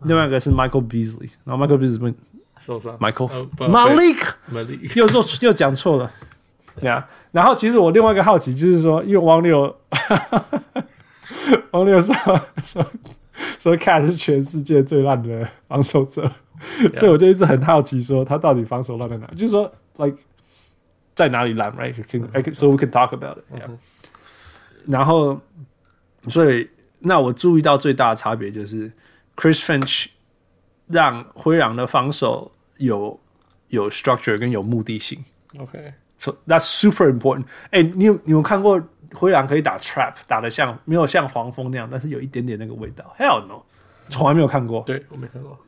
[0.03, 2.15] 另外一个是 Michael Beasley，然后 Michael Beasley
[2.61, 6.11] 受伤，Michael Malik Malik 又做又讲错了，
[6.79, 7.09] 对啊。
[7.31, 9.75] 然后其实我另外一个好奇就是说，因为汪六
[11.71, 12.15] 汪六说
[12.63, 12.85] 说
[13.59, 16.31] 说 Cat 是全世界最烂的防守者。
[16.95, 19.27] 所以我就一直很好奇，说他到底防守烂在哪？
[19.35, 20.17] 就是说，like
[21.15, 23.45] 在哪里烂？Right？So we can talk about it.
[23.53, 23.71] Yeah.
[24.87, 25.41] 然后，
[26.29, 28.93] 所以那我注意到最大的差别就是
[29.35, 30.07] Chris Finch
[30.87, 33.19] 让灰狼的防守有
[33.69, 35.25] 有 structure 跟有目的性。
[35.59, 37.45] OK，So that's super important.
[37.71, 38.81] 哎，你有你有看过
[39.15, 43.63] 灰狼可以打 trap 打的像没有像黄蜂那样，但是有一点点那个味道？Hell no，
[44.09, 44.83] 从来没有看过。
[44.87, 45.59] 对，我没看过。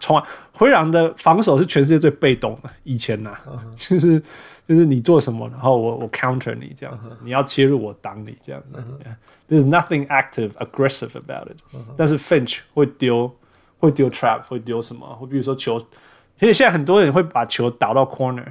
[0.00, 2.68] 从来灰狼的防守是全世界最被动的。
[2.82, 3.90] 以前呐、啊，uh huh.
[3.90, 4.20] 就是
[4.66, 7.16] 就是你做什么，然后我我 counter 你这样子，uh huh.
[7.22, 8.78] 你要切入我挡你这样子。
[8.78, 9.14] Uh huh.
[9.48, 11.58] There's nothing active, aggressive about it.
[11.72, 11.84] Uh.
[11.96, 13.32] 但是 Finch 会丢
[13.78, 15.06] 会丢 trap，会丢什么？
[15.14, 15.78] 会比如说球，
[16.36, 18.46] 其实现在很多人会把球倒到 corner，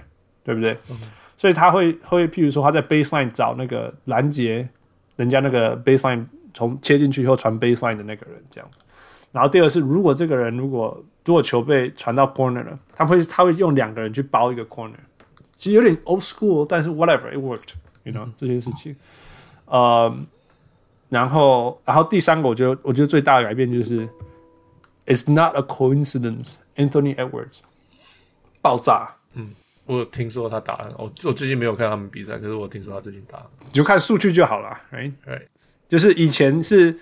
[0.46, 0.96] 对不对？Uh.
[1.42, 4.70] 所以他会会譬如说他在 baseline 找那个拦截
[5.16, 6.24] 人家那个 baseline
[6.54, 8.70] 从切进去以后传 baseline 的那个人这样。
[9.32, 14.92] 然后第二是，如果这个人如果如果球被传到 corner 了，他会他会用两个人去包一个 corner，
[15.56, 18.96] 其实有点 old school，但是 whatever it worked，you know、这些事情，
[19.66, 20.16] 呃，
[21.10, 24.08] 然后然后第三个，我觉得我觉得最大的改变就是
[25.08, 27.62] ，it's not a coincidence，Anthony Edwards
[28.62, 29.56] 爆炸，嗯，
[29.92, 35.48] 我有听说他打了，我我最近没有看他们比赛，可是我听说他最近打了，你就看数据就好了，right right，
[35.88, 36.98] 就是以前是。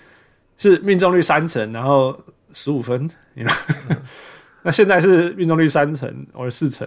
[0.62, 2.22] 是命中率三成，然后
[2.52, 3.98] 十五分，you know?
[4.62, 6.86] 那现在是命中率三成或者四成，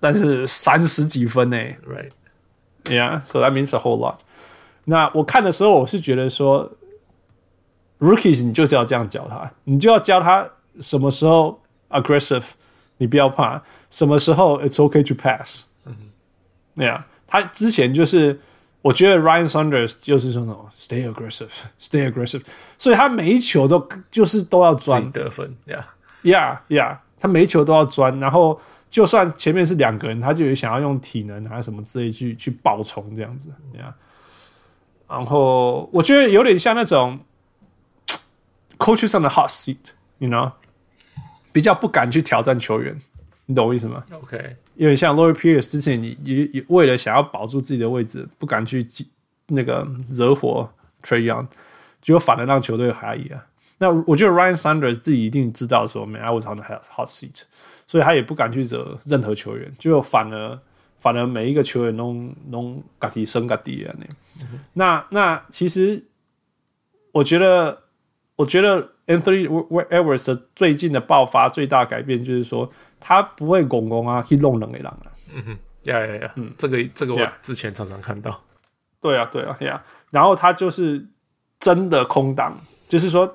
[0.00, 4.16] 但是三十几分呢？Right，yeah，so that means a whole lot。
[4.86, 6.68] 那我看的时候，我是觉得说
[8.00, 12.42] ，rookies 你就是要这样教他，你就要教他什么时候 aggressive，
[12.98, 15.64] 你不要怕，什么时候 it's okay to pass。
[15.86, 15.94] 嗯
[16.76, 18.40] 哼，yeah，他之前就是。
[18.82, 22.42] 我觉得 Ryan Saunders 就是说那种 stay aggressive，stay aggressive，
[22.76, 33.92] 所以他每一球都就是都要钻得分，Yeah，Yeah，Yeah，他每一球都要钻，然后就算前面是两个人，他就有想要用体能还是什么之类去去爆冲这样子，Yeah，
[35.08, 37.20] 然后我觉得有点像那种
[38.78, 40.50] coach 上的 hot seat，you know，
[41.52, 42.98] 比较不敢去挑战球员，
[43.46, 44.56] 你懂我意思吗？OK。
[44.74, 48.86] 因为像 Lloyd Pierce 之前，你你也为了想要保住自己的位置，不敢去
[49.48, 50.68] 那个惹火
[51.02, 51.46] Trae Young，
[52.00, 53.46] 结果反而让球队怀疑啊。
[53.78, 57.42] 那我觉得 Ryan Saunders 自己一定知道说，Man, I was on the hot seat，
[57.86, 60.58] 所以他也不敢去惹任何球员，就反而
[60.98, 62.14] 反而每一个球员都
[62.50, 63.94] 都嘎提升嘎低啊
[64.74, 66.04] 那那其实
[67.10, 67.82] 我觉得，
[68.36, 69.48] 我觉得 Anthony
[69.88, 72.70] Edwards 的最近的爆发最大改变就是说。
[73.04, 74.96] 他不会拱拱啊，去弄人给人啊。
[75.34, 75.58] 嗯哼，
[75.90, 78.40] 呀呀呀，嗯，这个这个我之前常常看到。
[79.00, 79.82] 对啊，对啊，呀、啊。
[80.12, 81.04] 然后他就是
[81.58, 82.56] 真的空档，
[82.88, 83.34] 就是说，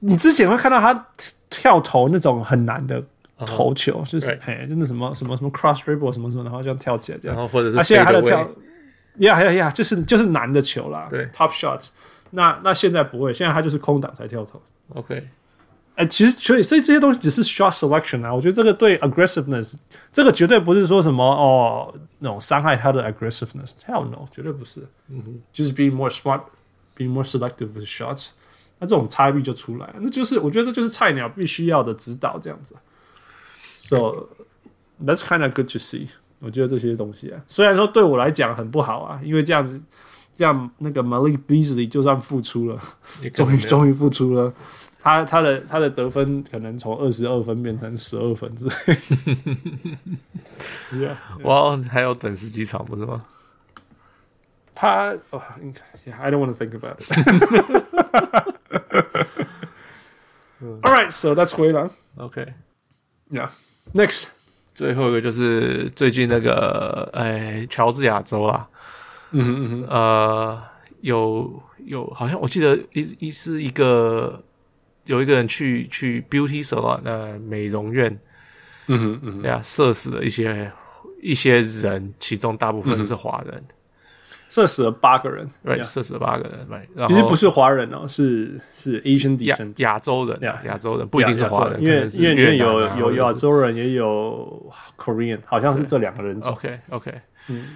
[0.00, 1.06] 你之前会看到他
[1.48, 3.00] 跳投那种很难的
[3.46, 4.10] 投球，uh huh.
[4.10, 7.36] 就是.嘿，真的什么什么什么 cross dribble 什么什么，然后这样跳起来这样。
[7.36, 8.40] 然后或者是他现在他的跳，
[9.18, 11.06] 呀呀呀，就是就是难的球啦。
[11.08, 11.90] 对，top shots。
[12.30, 14.60] 那那现在不会，现在他就是空档才跳投。
[14.94, 15.28] OK。
[15.96, 19.74] 哎，其实所以所以这些东西只是 shot selection 啊，我觉得这个对 aggressiveness，
[20.12, 28.28] 这个绝对不是说什么哦那种伤害他的 aggressiveness，hell no，绝对不是，嗯哼，就是 being more smart，being more selective with shots，
[28.78, 32.76] 那这种差异就出来了，那就是我觉得这就是菜鸟必须要的指导这样子
[33.76, 34.28] ，so
[35.04, 39.82] that's kind of good to see，我觉得这些东西啊，虽然说对我来讲很不好啊，因为这样子
[40.36, 42.80] 这样那个 Malik Beasley 就算复出了，
[43.34, 44.54] 终于终于复出了。
[45.00, 48.98] 他他的他的得分可能从二十二分变成十二分之类。
[51.44, 53.16] 哇，还要等十几场不是吗？
[54.74, 55.40] 他哦
[56.18, 57.04] ，I don't want to think about it。
[60.82, 61.88] All right, so that's 灰狼。
[62.16, 62.54] OK,
[63.30, 63.50] yeah.
[63.94, 64.28] Next，
[64.74, 68.68] 最后一个就是最近那个哎，乔治亚州啦。
[69.30, 70.62] 嗯哼嗯哼，呃，
[71.02, 74.42] 有有，好像我记得一一是一个。
[75.08, 78.16] 有一个人去去 beauty salon 呃美容院，
[78.86, 80.70] 嗯哼嗯哼，对啊，射死了一些
[81.20, 83.62] 一些人，其中大部分是华人。
[84.50, 87.06] 射死了八个人，对，射死了八个人，对。
[87.06, 96.52] 其实不是华人哦，是是 Asian descent，亚洲人，亚洲人不一定是华人，因为因为里面有有亚洲人，也有 Korean，好像是这两个人种。
[96.54, 97.14] OK OK，
[97.48, 97.66] 嗯，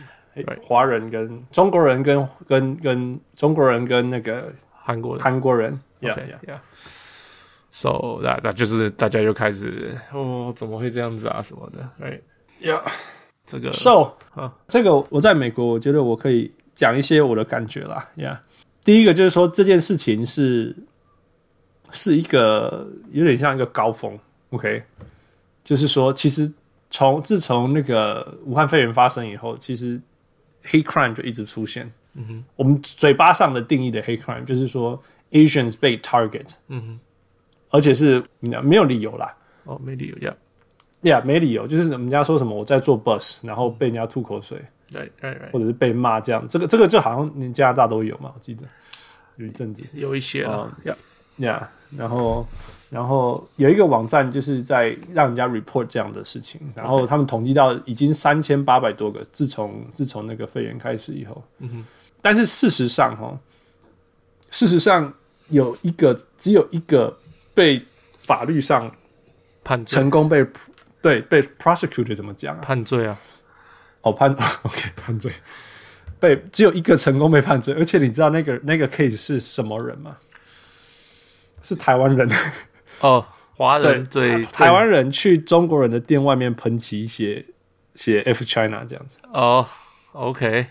[0.63, 6.57] 华人跟中国人跟跟跟中国人跟那个韩国人，韩国人，Yeah Yeah。
[7.73, 12.23] So 那那就是大家又开始哦，怎么会这样子啊什么的，对
[12.63, 12.81] ，Yeah，
[13.45, 16.53] 这个 So 啊，这个我在美国，我觉得我可以。
[16.75, 18.39] 讲一些我的感觉啦，Yeah，
[18.83, 20.75] 第一个就是说这件事情是
[21.91, 24.19] 是一个有点像一个高峰
[24.51, 24.83] ，OK，
[25.63, 26.51] 就是说其实
[26.89, 30.01] 从自从那个武汉肺炎发生以后，其实
[30.65, 31.93] hate crime 就一直出现。
[32.15, 35.01] 嗯哼，我们嘴巴上的定义的 hate crime 就是说
[35.31, 37.01] Asians 被 target，嗯哼，
[37.73, 44.63] 而且是没有理由啦，哦，没理由，Yeah，Yeah，没理由，就是人家说什么我在坐 bus，然后被人家吐口水。
[44.93, 48.63] 对，对，对，或者是被骂这样，这个这个就好像连加拿大都有嘛，我记得
[49.37, 49.83] 有一阵子。
[49.95, 50.95] 有一些啊，呀
[51.39, 52.47] 呀，然后
[52.91, 61.85] 然后有一个网站就是在让人家 report 这样的事情，然后他们统计到已经三千八百多个，自从自从那个肺炎开始以后，嗯哼，
[62.21, 63.35] 但是事实上哈，
[64.51, 65.11] 事实上
[65.49, 67.17] 有一个只有一个
[67.55, 67.81] 被
[68.25, 68.91] 法律上
[69.65, 70.47] 判成功被
[71.01, 72.61] 对被 prosecuted 怎么讲啊？
[72.63, 73.19] 判罪啊。
[74.03, 74.31] 哦，判
[74.63, 75.31] OK 判罪，
[76.19, 80.17] 被只有一个成功被判罪，而且你知道那个那个 case 是什么人吗？
[81.63, 82.29] 是台湾人
[83.01, 83.25] 哦，
[83.57, 87.47] 华人 对台湾人去中国人的店外面喷漆，写
[87.95, 89.65] 写 F China 这样子哦
[90.11, 90.67] ，OK，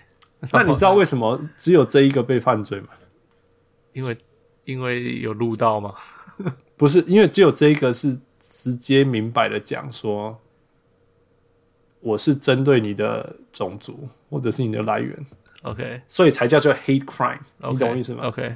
[0.52, 2.90] 那你知道为什么只有这一个被犯罪吗？
[3.94, 4.18] 因为
[4.66, 5.96] 因为有录到吗？
[6.82, 10.36] 不是，因为只有这一个是直接明白的讲说。
[12.04, 15.16] 我是针对你的种族或者是你的来源
[15.62, 17.38] ，OK，所以才叫做 hate crime，
[17.70, 18.56] 你懂我意思吗？OK，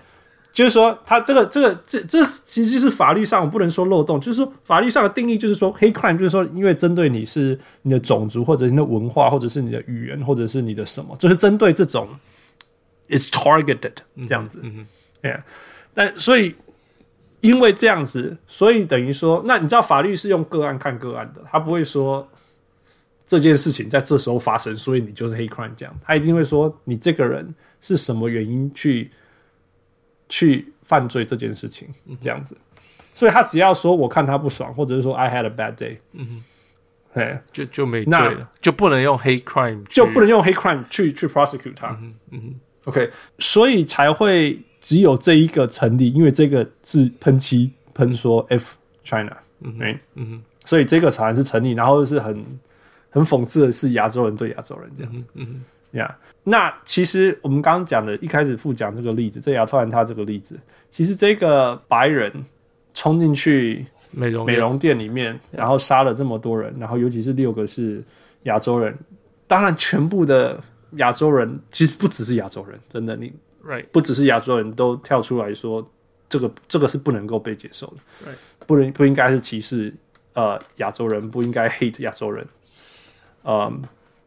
[0.52, 12.10] 就是说，他这个这个这这其实是法律上我不能说漏洞，就是说法律上的定义就是说 hate crime 就是说因为针对你是你的种族或者你的文化或者是你的语言或者是你的什么，就是针对这种
[13.10, 13.94] is targeted
[14.28, 14.88] 这样子，嗯嗯，
[15.22, 15.46] 对啊，
[15.94, 16.56] 但所以
[17.46, 22.28] 因为这样子，所以等于说，那你知道法律是用个案看个案的，他不会说。
[23.28, 29.10] 这件事情在这时候发生，所以你就是 hate crime 这样，他一定会说你这个人是什么原因去
[30.30, 31.88] 去犯罪这件事情
[32.22, 32.56] 这样子，
[33.16, 36.44] 所以他只要说我看他不爽，或者是说 I had a bad day，嗯
[37.16, 43.10] 哼，哎，就就没罪了，就不能用 hate crime，就不能用 hate crime 去去 prosecute 他，嗯哼，OK，
[43.40, 52.44] 所以才会只有这一个成立，因为这个是喷漆喷说 F China，嗯哼，嗯哼，所以这个才是成立，然后是很。
[53.16, 55.62] 很讽刺的是，亚洲人对亚洲人这样子，嗯嗯
[55.98, 56.18] 呀。
[56.44, 60.60] 那其实我们刚刚讲的，一开始副讲这个例子，这亚特兰他这个例子，
[60.90, 62.30] 其实这个白人
[62.94, 68.04] 冲进去美容美容店里面，然后杀了这么多人，然后尤其是六个是
[68.44, 68.94] 亚洲人，
[69.48, 70.62] 当然全部的
[70.96, 73.32] 亚洲人其实不只是亚洲人，真的，你
[73.64, 75.88] right 不只是亚洲人都跳出来说，
[76.28, 78.32] 这个这个是不能够被接受的，
[78.66, 79.94] 不能不应该是歧视
[80.34, 82.46] 呃亚洲人，不应该 hate 亚洲人。
[83.44, 83.82] 嗯，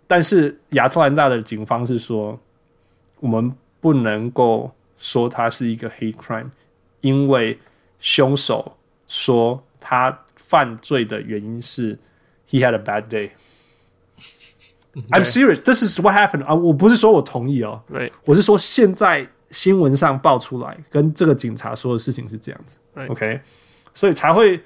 [0.07, 2.39] 但是亚特兰大的警方是说，
[3.21, 6.51] 我们不能够说他是一个 hate crime，
[7.01, 7.59] 因为
[7.99, 11.99] 凶手说他犯罪的原因是
[12.49, 13.31] he had a bad day。
[15.11, 16.45] I'm serious, this is what happened.
[16.45, 16.55] 啊！
[16.55, 22.79] 我不是说我同意哦，对，我是说现在新闻上爆出来跟这个警察说的事情是这样子
[23.09, 23.41] ，OK，
[23.95, 24.63] 所以才会。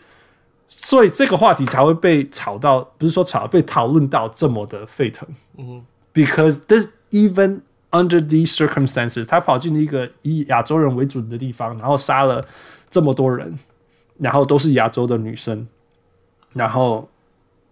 [0.74, 5.28] 所以这个话题才会被炒到，不是说炒，被讨论到这么的沸腾。
[5.58, 7.60] 嗯，because this even
[7.90, 12.42] under these circumstances，他跑进了一个以亚洲人为主的地方，然后杀了
[12.88, 13.54] 这么多人，
[14.18, 15.68] 然后都是亚洲的女生，
[16.54, 17.06] 然后，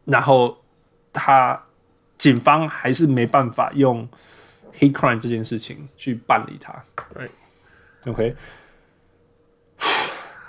[0.04, 0.58] 然后
[1.10, 1.58] 他
[2.20, 4.06] 警方还是没办法用
[4.78, 6.70] hate crime 这件事情去办理他。
[7.14, 7.30] 对
[8.06, 8.36] ，OK。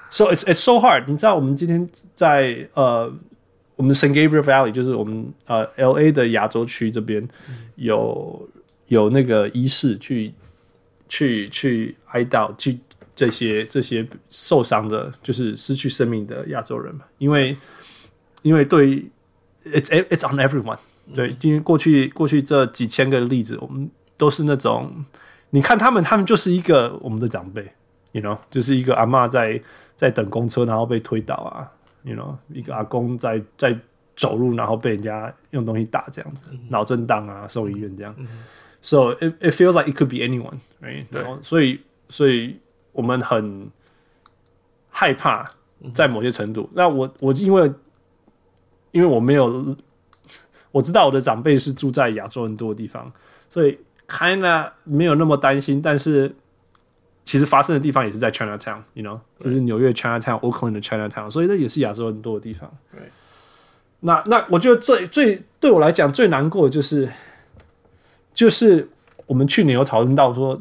[0.09, 1.05] So it's it's so hard。
[1.07, 3.09] 你知道我们今天在呃，
[3.77, 7.25] 我们 San Gabriel Valley，就是我们呃 LA 的亚洲区这边
[7.75, 8.49] 有
[8.87, 10.33] 有那个仪式去
[11.07, 12.77] 去去哀悼，去
[13.15, 17.05] 这些这些受伤的，就是失去生命的亚洲人嘛。
[17.17, 17.55] 因为
[18.41, 19.05] 因为对
[19.63, 20.77] ，it's it's on everyone。
[21.13, 25.05] 对，因为过去过去这几千个例子，我们都是那种，
[25.51, 27.65] 你看他们，他们就是一个我们的长辈。
[28.13, 29.61] You know，就是一个阿嬷在
[29.95, 31.71] 在等公车，然后被推倒啊。
[32.03, 33.79] You know，一个阿公在在
[34.17, 38.13] 走路，然后被人家用东西打这样子，脑震荡啊，送医院这样。
[38.81, 41.05] So it it feels like it could be anyone, right？
[41.09, 42.59] 对，所以所以
[42.91, 43.69] 我们很
[44.89, 45.49] 害怕，
[45.93, 46.63] 在某些程度。
[46.63, 47.71] 嗯、那我我因为
[48.91, 49.73] 因为我没有
[50.71, 53.11] 我知道我的长辈是住在亚洲人多的地方，
[53.49, 55.81] 所以 kinda 没有那么担心。
[55.81, 56.33] 但是
[57.23, 62.71] 其实发生的地方也是在 Chinatown，you know，就是纽约 Chinatown，Oakland 的 Chinatown，所以这也是亚洲人多的地方。
[62.91, 63.01] 对，
[64.01, 67.09] 那那我觉得最最对我来讲最难过的就是。
[68.33, 68.87] 就是
[69.25, 70.59] 我们去年有讨论到说，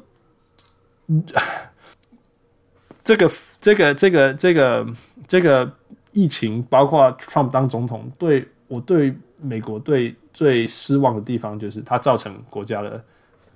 [3.04, 3.30] 这个
[3.60, 4.86] 这个这个这个
[5.28, 5.72] 这个
[6.10, 13.02] 疫情，包括 Trump 当总统，对我对美国对最失望的地方，就是它造成国家的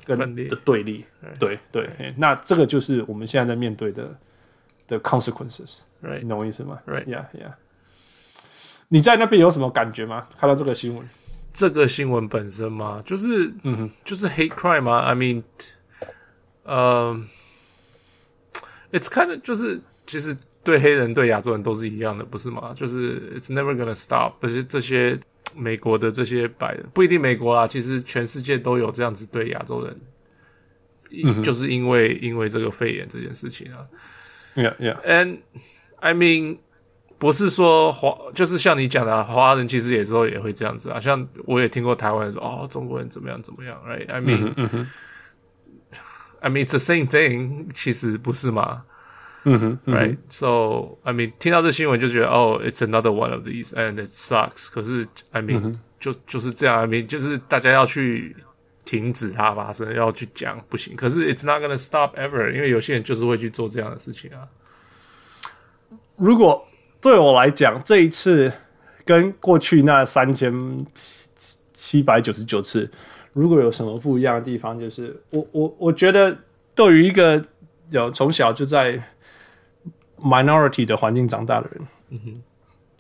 [0.05, 1.05] 跟的对立。
[1.39, 4.17] 对对，那这个就是我们现在在面对的
[4.87, 5.81] 的 consequences。
[6.23, 7.55] 你懂我意思吗？Right，yeah yeah。
[8.89, 10.29] 你在那边有什么感觉吗？
[10.39, 11.09] 看到这个新闻？
[11.53, 14.99] 这个新闻本身吗，就是，嗯，就是 hate crime 吗。
[14.99, 15.43] I mean，
[16.65, 17.17] 呃、
[18.91, 22.75] uh,，it's kind of 就是其实对黑人对亚洲人都是一样的，不是吗？
[22.75, 24.33] 就是 it's never gonna stop。
[24.41, 25.19] 不是这些
[25.57, 30.01] 美国的这些白人不一定美国啦，其实全世界都有这样子对亚洲人，
[31.11, 33.87] 嗯、就是因为因为这个肺炎这件事情啊。
[34.55, 35.01] Yeah, yeah.
[35.03, 35.39] And
[36.01, 36.59] I mean.
[37.17, 41.01] 不是说华，就是像你讲的、啊，华人其实有时候也会这样子啊。
[41.01, 44.91] 像我也听过台湾人说，哦，中国人怎么样怎么样，right？I mean，、嗯嗯、
[46.41, 48.83] I mean it's the same thing，其实不是吗？
[49.45, 54.69] 嗯哼，嗯哼，right？So I mean，听到这新闻就觉得，哦，it's another one of these，and it sucks。
[54.71, 58.35] 可是，I mean，、嗯、就就是这样，I mean，就是大家要去
[58.85, 60.97] 停止它发生，要去讲不行。
[60.97, 64.49] 可是，it's not gonna stop ever，因为有些人就是会去做这样的事情啊。
[66.17, 66.67] 如果
[67.01, 68.53] 对我来讲，这一次
[69.05, 70.87] 跟过去那三千
[71.75, 72.91] 七百九十九次，
[73.35, 76.35] 如果有什么不一样的地方，就是我我我觉得，
[76.75, 77.45] 对于一个
[77.91, 79.03] 有从小就在
[80.25, 82.43] minority 的环境长大的人，嗯哼，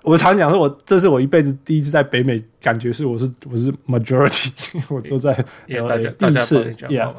[0.03, 4.53] 我常讲说，我这是我一辈子第一次在北美，感觉是我是我是 majority，
[4.95, 5.33] 我坐在
[5.69, 7.13] 呃第一次，yeah。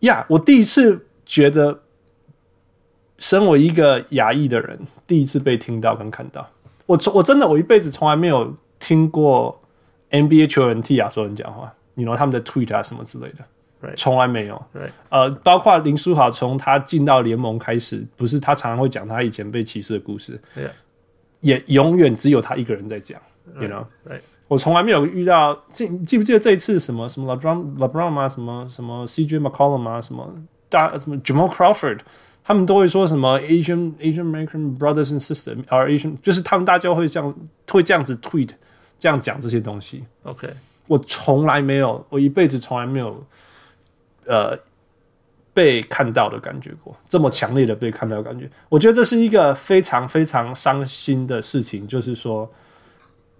[0.00, 1.80] Yeah，我第一次觉得。
[3.18, 6.44] 身为一个亚裔的人，第一次被听到跟看到，
[6.86, 9.62] 我从我真的我一辈子从来没有听过
[10.10, 13.44] NBA 球员替亚洲人讲话，你 you know 他们的 tweet 啊什么之类的，
[13.96, 14.62] 从.来没有。
[15.08, 20.40] 呃，包括林书豪从他进到联盟开始，不是他常常会讲他以前被歧视的故事.
[21.40, 23.20] 也永远只有他一个人在讲
[23.60, 24.20] ，you know，Right.
[24.46, 30.32] 我从来没有遇到，记记不记得这一次什么什么 LeBron LeBron 啊，什么什么 CJ McCollum 啊，什么
[30.68, 32.00] 大什么 Jamal Crawford。
[32.44, 37.34] 他们都会说什么 Asian Asian American brothers and sisters，or Asian，就是他们大家会这样
[37.70, 38.50] 会这样子 tweet，
[38.98, 40.04] 这样讲这些东西。
[40.24, 40.52] OK，
[40.88, 43.24] 我从来没有，我一辈子从来没有，
[44.26, 44.58] 呃，
[45.52, 48.50] 被看到的感觉过，这么强烈的被看到的感觉。
[48.68, 52.50] 我觉得这是一个非常非常伤心的事情，就是说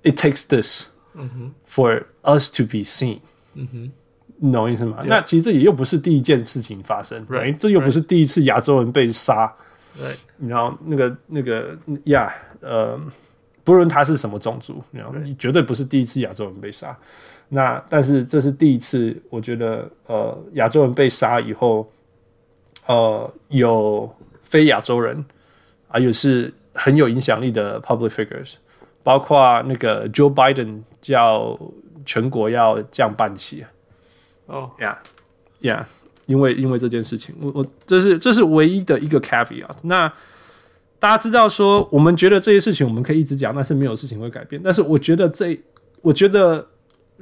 [0.03, 3.19] ，it takes this，，for us to be seen，
[3.55, 3.93] 嗯哼。
[4.45, 7.57] 你懂我意思吗.那其实这也又不是第一件事情发生，right？
[7.59, 9.47] 这又不是第一次亚洲人被杀
[9.97, 10.17] ，right？
[10.49, 13.01] 然后那个那个呀，呃，
[13.63, 16.99] 不论他是什么种族，你知道，绝对不是第一次亚洲人被杀。
[17.55, 21.87] 那但是这是第一次，我觉得呃，亚洲人被杀以后，
[22.87, 24.11] 呃，有
[24.43, 25.23] 非亚洲人，
[25.87, 28.55] 还有是很有影响力的 public figures，
[29.03, 31.59] 包括那个 Joe Biden 叫
[32.07, 33.63] 全国要降半旗。
[34.47, 35.85] 哦，Yeah，Yeah，
[36.25, 39.77] 因为因为这件事情，我我这是这是唯一的一个 caveat。
[39.83, 40.11] 那
[40.99, 44.59] 大家知道说，我们觉得这些事情我们可以一直讲，但是没有事情会改变。
[44.65, 45.61] 但是我觉得这，
[46.01, 46.67] 我觉得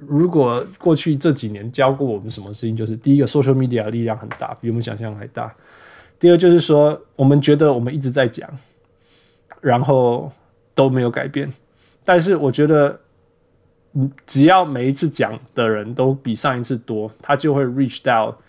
[0.06, 5.54] 如果过去这几年教过我们什么事情，就是第一个，social media 的力量很大，比我们想象还大。
[6.18, 8.48] 第二就是说，我们觉得我们一直在讲，
[9.60, 10.30] 然后
[10.74, 11.52] 都没有改变。
[12.04, 13.00] 但是我觉得。
[14.24, 18.40] 只要每一次讲的人都比上一次多，他就会 reach 到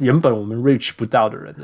[0.00, 1.60] 原本我们 reach 不到的人的。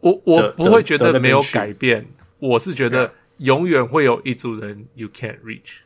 [0.00, 2.04] 我我不会觉得没有改变，
[2.38, 5.78] 我是觉得永远会有一组人 you can't reach。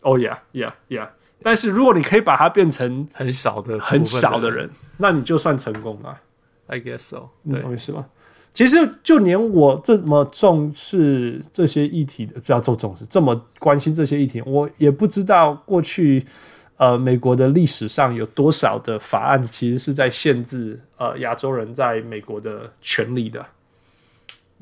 [0.00, 1.08] Oh yeah, yeah, yeah。
[1.42, 4.68] 但是如果你可以把它变成很少的很少的人，
[4.98, 6.18] 那你就算成功了。
[6.66, 7.28] I guess so。
[7.44, 8.06] 对，是吗？
[8.54, 16.22] 其实，就连我这么重视这些议题的，不要做重视，这么关心这些议题，我也不知道过去，
[16.76, 23.44] 呃，美国的历史上有多少的法案其实是在限制呃亚洲人在美国的权利的。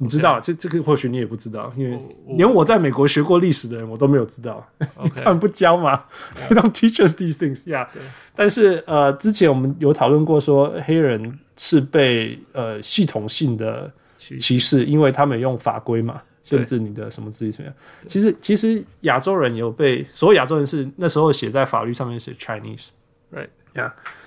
[0.02, 1.98] 你知道，这这个或许你也不知道，因为
[2.28, 4.66] 连我在美国学过历史的人，我都没有知道。
[5.14, 6.04] 他们不教吗
[6.48, 7.64] ？They don't teach us these things.
[7.64, 7.86] Yeah.
[8.34, 13.92] 但是呃，之前我们有讨论过，说黑人是被呃系统性的
[14.38, 17.74] 歧视，因为他们用法规嘛，限制你的什么自己什么样。
[18.08, 22.88] 其实其实亚洲人有被，所有亚洲人是那时候写在法律上面写 Chinese.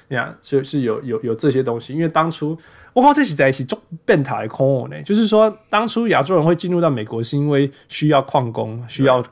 [0.10, 2.58] 呀，所以是有有有这些东西，因为当初
[2.94, 9.24] 我靠，这起在一起做变态空呢，就是说当初亚洲人会进入到美国，是因为需要矿工、需要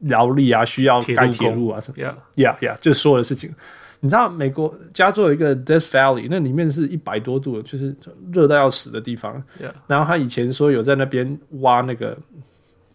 [0.00, 2.02] 劳力啊，需要盖铁路啊什么。
[2.02, 3.52] 呀呀呀，就所有的事情。
[4.00, 7.94] 你知道美国加州有一个 Death Valley，那里面是一百多度，就是
[8.30, 9.42] 热到要死的地方。
[9.86, 12.14] 然后他以前说有在那边挖那个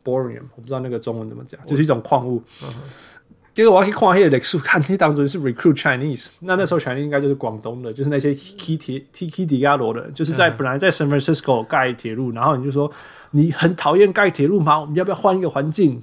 [0.03, 2.39] Borium，我不知道那个中文怎么讲，就是一种矿物。
[2.61, 2.73] Uh huh.
[3.53, 12.89] 结果我要去看那个历史，看那当中是 recruit Chinese，那那时候 Chinese 应该就是广东的，就是那些 T T T T 迪亚罗的，就是在本来在 San Francisco 盖铁路，然后你就说
[13.31, 14.79] 你很讨厌盖铁路吗？
[14.79, 16.01] 我们要不要换一个环境？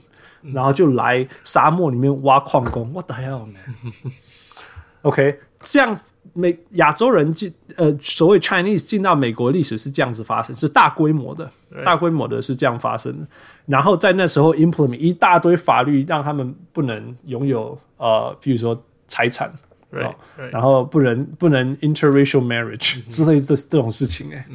[0.52, 2.92] 然后就来沙漠里面挖矿工。
[2.92, 5.98] What the hell man？OK，这样
[6.32, 11.50] 美亚洲人进呃所谓 Chinese 进到美国历史是这样子发生，是大规模的，
[11.84, 13.26] 大规模的是这样发生的。
[13.66, 19.52] 然后在那时候 implement 一大堆法律，让他们不能拥有呃，比如说财产
[19.90, 20.50] ，right, right.
[20.52, 24.46] 然后不能不能 interracial marriage 之类这这种事情，哎、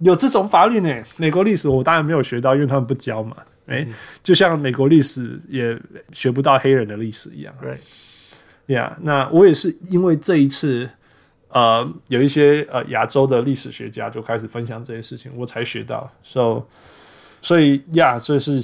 [0.00, 1.02] 有这种法律呢。
[1.16, 3.36] 美国历史我当然没有学到，因为他们不教嘛，
[3.66, 3.86] 哎、
[4.22, 5.78] 就像美国历史也
[6.10, 7.54] 学不到黑人的历史一样
[8.66, 8.92] ，right，yeah。
[9.02, 10.88] 那我也是因为这一次，
[11.48, 16.62] 呃，有一些呃亚洲的历史学家就开始分享这些事情，我才学到，so。
[17.42, 18.60] 所以呀，这是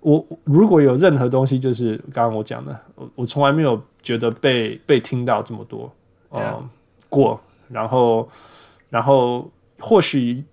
[0.00, 5.92] 我如果有任何东西，就是刚刚我讲的，我我从来没有觉得被被听到这么多，
[6.30, 6.62] 嗯 Yeah.
[7.10, 8.26] 过，然后
[8.88, 9.50] 然后
[9.80, 10.44] 或许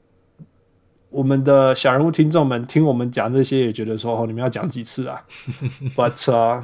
[1.10, 5.24] 我们的小人物听众们听我们讲这些，也觉得说哦，你们要讲几次啊？
[5.95, 6.64] But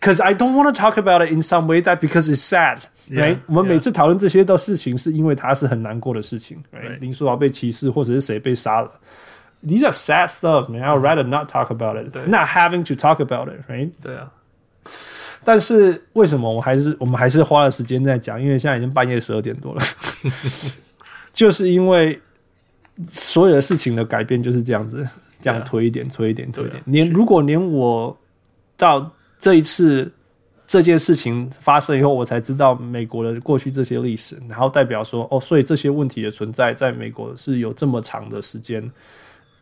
[0.00, 2.80] because、uh, I don't want to talk about it in some way that because it's sad,
[3.10, 3.36] right?
[3.36, 6.98] Yeah, 我们每次讨论这些的事情，是因为它是很难过的事情，right?
[7.00, 8.90] 林书豪被歧视，或者是谁被杀了。
[9.66, 10.82] These are sad stuff, man.
[10.82, 12.12] I'd rather not talk about it.
[12.12, 13.90] 对 Not having to talk about it, right?
[14.02, 14.30] 对啊。
[15.44, 18.40] 但是为什么我还是我们还是花了时间在讲？
[18.40, 19.82] 因为现在已经半夜十二点多了，
[21.32, 22.20] 就是因为
[23.08, 25.08] 所有的事情的改变就是这样子，
[25.40, 26.82] 这样推一点，推一点，推一点。
[26.86, 28.16] 连如果连我
[28.76, 30.11] 到这一次
[30.67, 38.91] 这件事情发生以后，我才知道美国的过去这些历史，然后代表说哦，所以这些问题的存在在美国是有这么长的时间。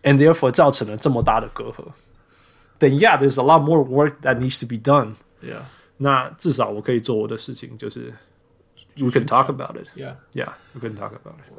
[0.01, 1.83] And therefore 造成了这么大的隔阂。
[2.79, 5.15] Then yeah, there's a lot more work that needs to be done.
[5.43, 5.63] Yeah.
[5.97, 8.13] 那至少我可以做我的事情，就是
[8.95, 9.89] we can talk about it.
[9.97, 10.15] Yeah.
[10.31, 11.51] Yeah, we can talk about it.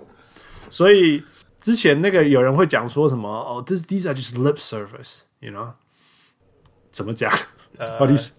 [0.70, 1.22] 所以
[1.59, 5.72] 之前那个有人会讲说什么哦，this these are just lip service, you know？
[6.91, 7.31] 怎么讲？
[7.80, 8.32] 呃，uh,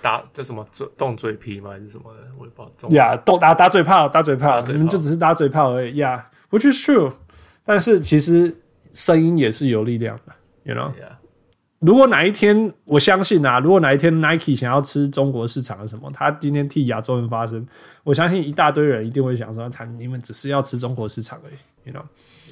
[0.00, 1.70] 打这什么嘴动嘴皮吗？
[1.70, 2.26] 还是什么的？
[2.38, 2.88] 我也不知道。
[2.88, 6.00] Yeah，动打打嘴炮，打嘴炮，你们就只是打嘴炮而已。
[6.00, 7.12] Yeah, which is true.
[7.64, 8.56] 但是其实。
[8.94, 10.34] 声音也是有力量的
[10.64, 10.90] ，you know。
[10.90, 11.16] Yeah.
[11.78, 17.66] 如果哪一天，我相信啊，如果哪一天 Nike 想要吃中国市场的什么，他今天替亚洲人发声，
[18.04, 22.04] 我相信一大堆人一定会想说，他你们只是要吃中国市场而已，you know。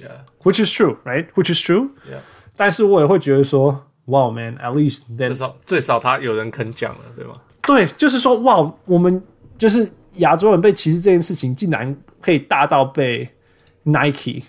[0.02, 0.24] Yeah.
[0.42, 1.26] Which is true, right?
[1.34, 1.90] Which is true.
[2.10, 2.20] Yeah.
[2.56, 7.32] 但是我也会觉得说，哇，man，at least then, 至少最少他有人肯讲了，对吗？
[7.62, 9.22] 对，就是说，哇，我们
[9.56, 13.28] 就是亚洲人被歧视这件事情，竟然可以大到被
[13.84, 14.42] Nike。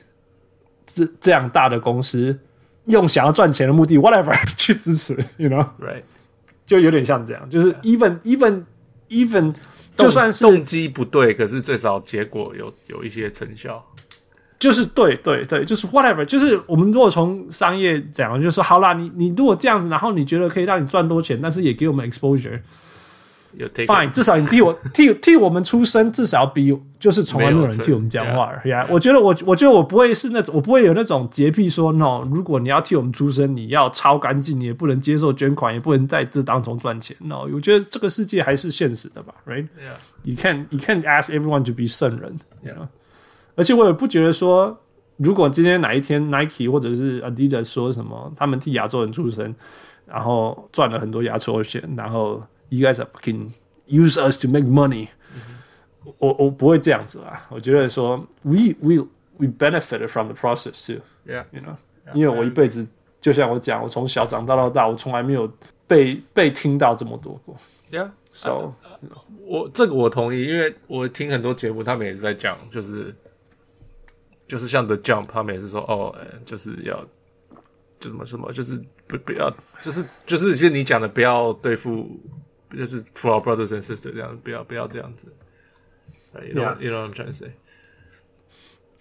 [0.94, 2.38] 这这样大的公司
[2.88, 6.02] 用想要赚钱的目的，whatever 去支持，you know，right，
[6.66, 8.64] 就有点像这样，就是 even even
[9.08, 9.56] even
[9.96, 13.82] 就算是动机不对，可是最少结果有有一些成效，
[14.62, 22.60] 就是对对对，就是 whatever，就是我们如果从商业讲，就是说好啦，你你如果这样子，然后你觉得可以让你赚多钱，但是也给我们 exposure。
[23.58, 28.54] 有 Fine，至少你替我替替我们出声，至少比就是从来没有人替我们讲话。
[28.66, 37.18] 呀，我觉得我我觉得我不会是那种，我不会有那种洁癖说，no，如果你要替我们出声，你要超干净，你也不能接受捐款，也不能在这当中赚钱。
[37.20, 42.88] no，我觉得这个世界还是现实的吧，right？You can't you can't ask everyone to be 圣人，you know？
[43.56, 44.78] 而且我也不觉得说，
[45.18, 49.54] 如果今天哪一天 Nike 或者是 Adidas 说什么，他们替亚洲人出声，
[50.06, 52.42] 然后赚了很多亚洲钱，然后。
[52.74, 53.52] You guys are can
[53.86, 56.14] use us to make money、嗯。
[56.20, 57.46] 我我不会这样子啊！
[57.50, 61.02] 我觉得说，we we we benefited from the process too。
[61.28, 61.76] Yeah，you know，
[62.14, 62.88] 因为我一辈子
[63.20, 65.52] 就像我讲，我从小长大到大，我从来没有
[65.86, 67.54] 被被听到这么多过。
[67.92, 68.74] Yeah，so
[69.46, 73.14] 我这个我同意，因为我听很多节目，他们也是在讲，就是
[74.52, 77.02] 就是像 The Jump，他们也是说哦，就是要
[78.02, 78.78] 就什么什么，就是
[79.08, 79.50] 不不要，
[79.82, 82.20] 就是就是就你讲的，不要对付，
[82.70, 85.34] 就是 for our brothers and sisters 这样，不要不要这样子。
[86.34, 87.54] You know, you know what I'm trying to say？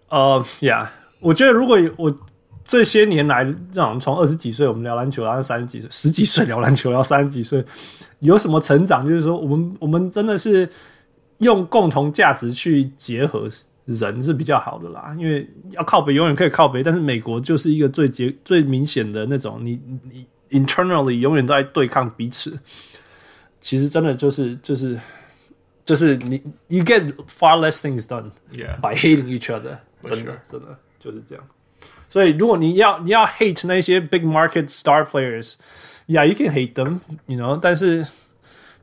[0.09, 0.87] 呃、uh,，Yeah，
[1.19, 2.17] 我觉得如果我
[2.63, 7.65] 这些年来这种从二十几岁我们聊篮球，然后三十几岁、十几岁聊篮球，然后三十几岁
[8.21, 9.05] 有什么成长？
[9.05, 10.71] 就是说，我们我们真的是
[11.39, 13.49] 用共同价值去结合
[13.95, 15.14] 人是比较好的啦。
[15.18, 19.80] 因为要靠北永远可以靠北，但是美国就是一个最结最明显的那种，你
[20.11, 22.59] 你 internally 永远都在对抗彼此。
[23.61, 24.99] 其实真的就是就是。
[25.82, 28.30] 就是你，you get far less things done
[28.80, 29.76] by hating each other。
[30.05, 31.45] 真的，真的就是这样。
[32.09, 37.59] 所以，如果你要你要 hate 那些 big market star players，yeah，you can hate them，you know。
[37.61, 38.07] 但是，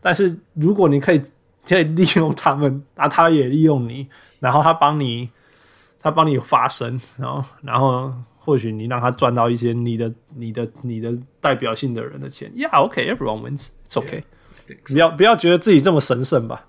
[0.02, 1.22] 但是如果你可以
[1.69, 4.09] 可以利用他们，啊，他也利用你，
[4.41, 5.31] 然后他帮你，
[6.01, 14.23] 他帮你有发声，然后，然后或许你让他赚到一些你的、你的、你的代表性的人的钱，yeah，OK，everyone wins，it's okay。
[14.87, 16.67] 不要不要觉得自己这么神圣吧。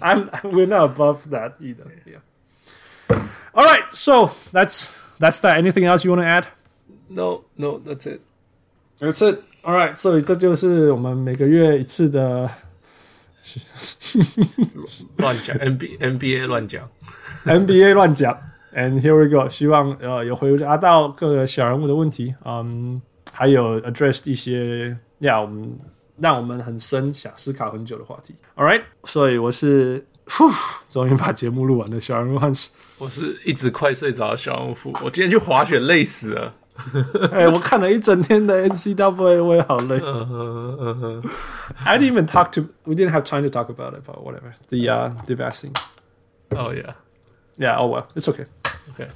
[0.00, 1.84] I'm we're not above that either.
[2.06, 2.20] Yeah.
[3.52, 5.58] All right, so that's that's that.
[5.58, 6.46] Anything else you want to add?
[7.08, 8.20] No, no, that's it.
[8.98, 9.40] That's it.
[9.62, 12.48] All right, 所以这就是我们每个月一次的
[15.17, 16.89] 乱讲 NBA NBA 乱讲
[17.45, 18.37] NBA 乱讲。
[18.75, 19.47] And here we go.
[19.49, 25.77] 希望呃有回答到各个小人物的问题，嗯，还有 address 一些呀我们。
[26.17, 28.35] 让我们很深想思考很久的话题。
[28.55, 30.45] All right，所以我是，呼，
[30.87, 31.99] 终于把节目录完了。
[31.99, 34.75] 小人物汉斯，我是一直快睡着的小人物。
[35.03, 36.53] 我今天去滑雪累死了。
[37.32, 39.96] 哎、欸，我看了一整天的 NCAA，我也好累。
[39.96, 41.30] Uh -huh, uh -huh.
[41.84, 42.66] I didn't even talk to.
[42.84, 44.54] We didn't have time to talk about it, but whatever.
[44.68, 45.72] The uh, the vaccine.
[46.50, 46.94] Oh yeah,
[47.56, 47.80] yeah.
[47.80, 48.46] Oh well, it's okay.
[48.94, 49.08] Okay.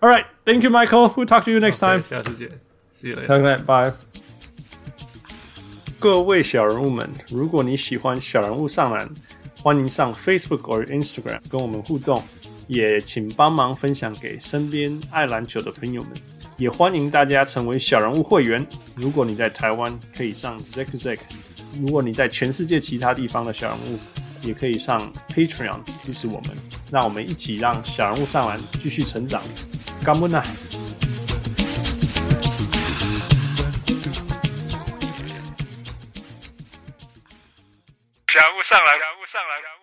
[0.00, 0.24] All right.
[0.46, 1.12] Thank you, Michael.
[1.14, 2.02] We'll talk to you next okay, time.
[2.08, 2.48] 下次见。
[2.92, 3.28] See you later.
[3.28, 3.92] Okay, bye.
[6.00, 9.08] 各位小人物们，如果你喜欢小人物上篮，
[9.62, 12.24] 欢迎上 Facebook 或 Instagram 跟我们互动，
[12.66, 16.10] 也请帮忙分享给身边爱篮球的朋友们。
[16.57, 18.65] 也欢迎大家成为小人物会员。
[18.95, 21.19] 如果你在台湾，可以上 Zack Zack；
[21.79, 23.99] 如果你在全世界其他地方的小人物，
[24.41, 26.57] 也可以上 Patreon 支持我们。
[26.91, 29.43] 让我们一起让小人物上篮继续成长。
[30.03, 30.41] 干不呢？
[38.27, 39.76] 小人物上来，小人物上来。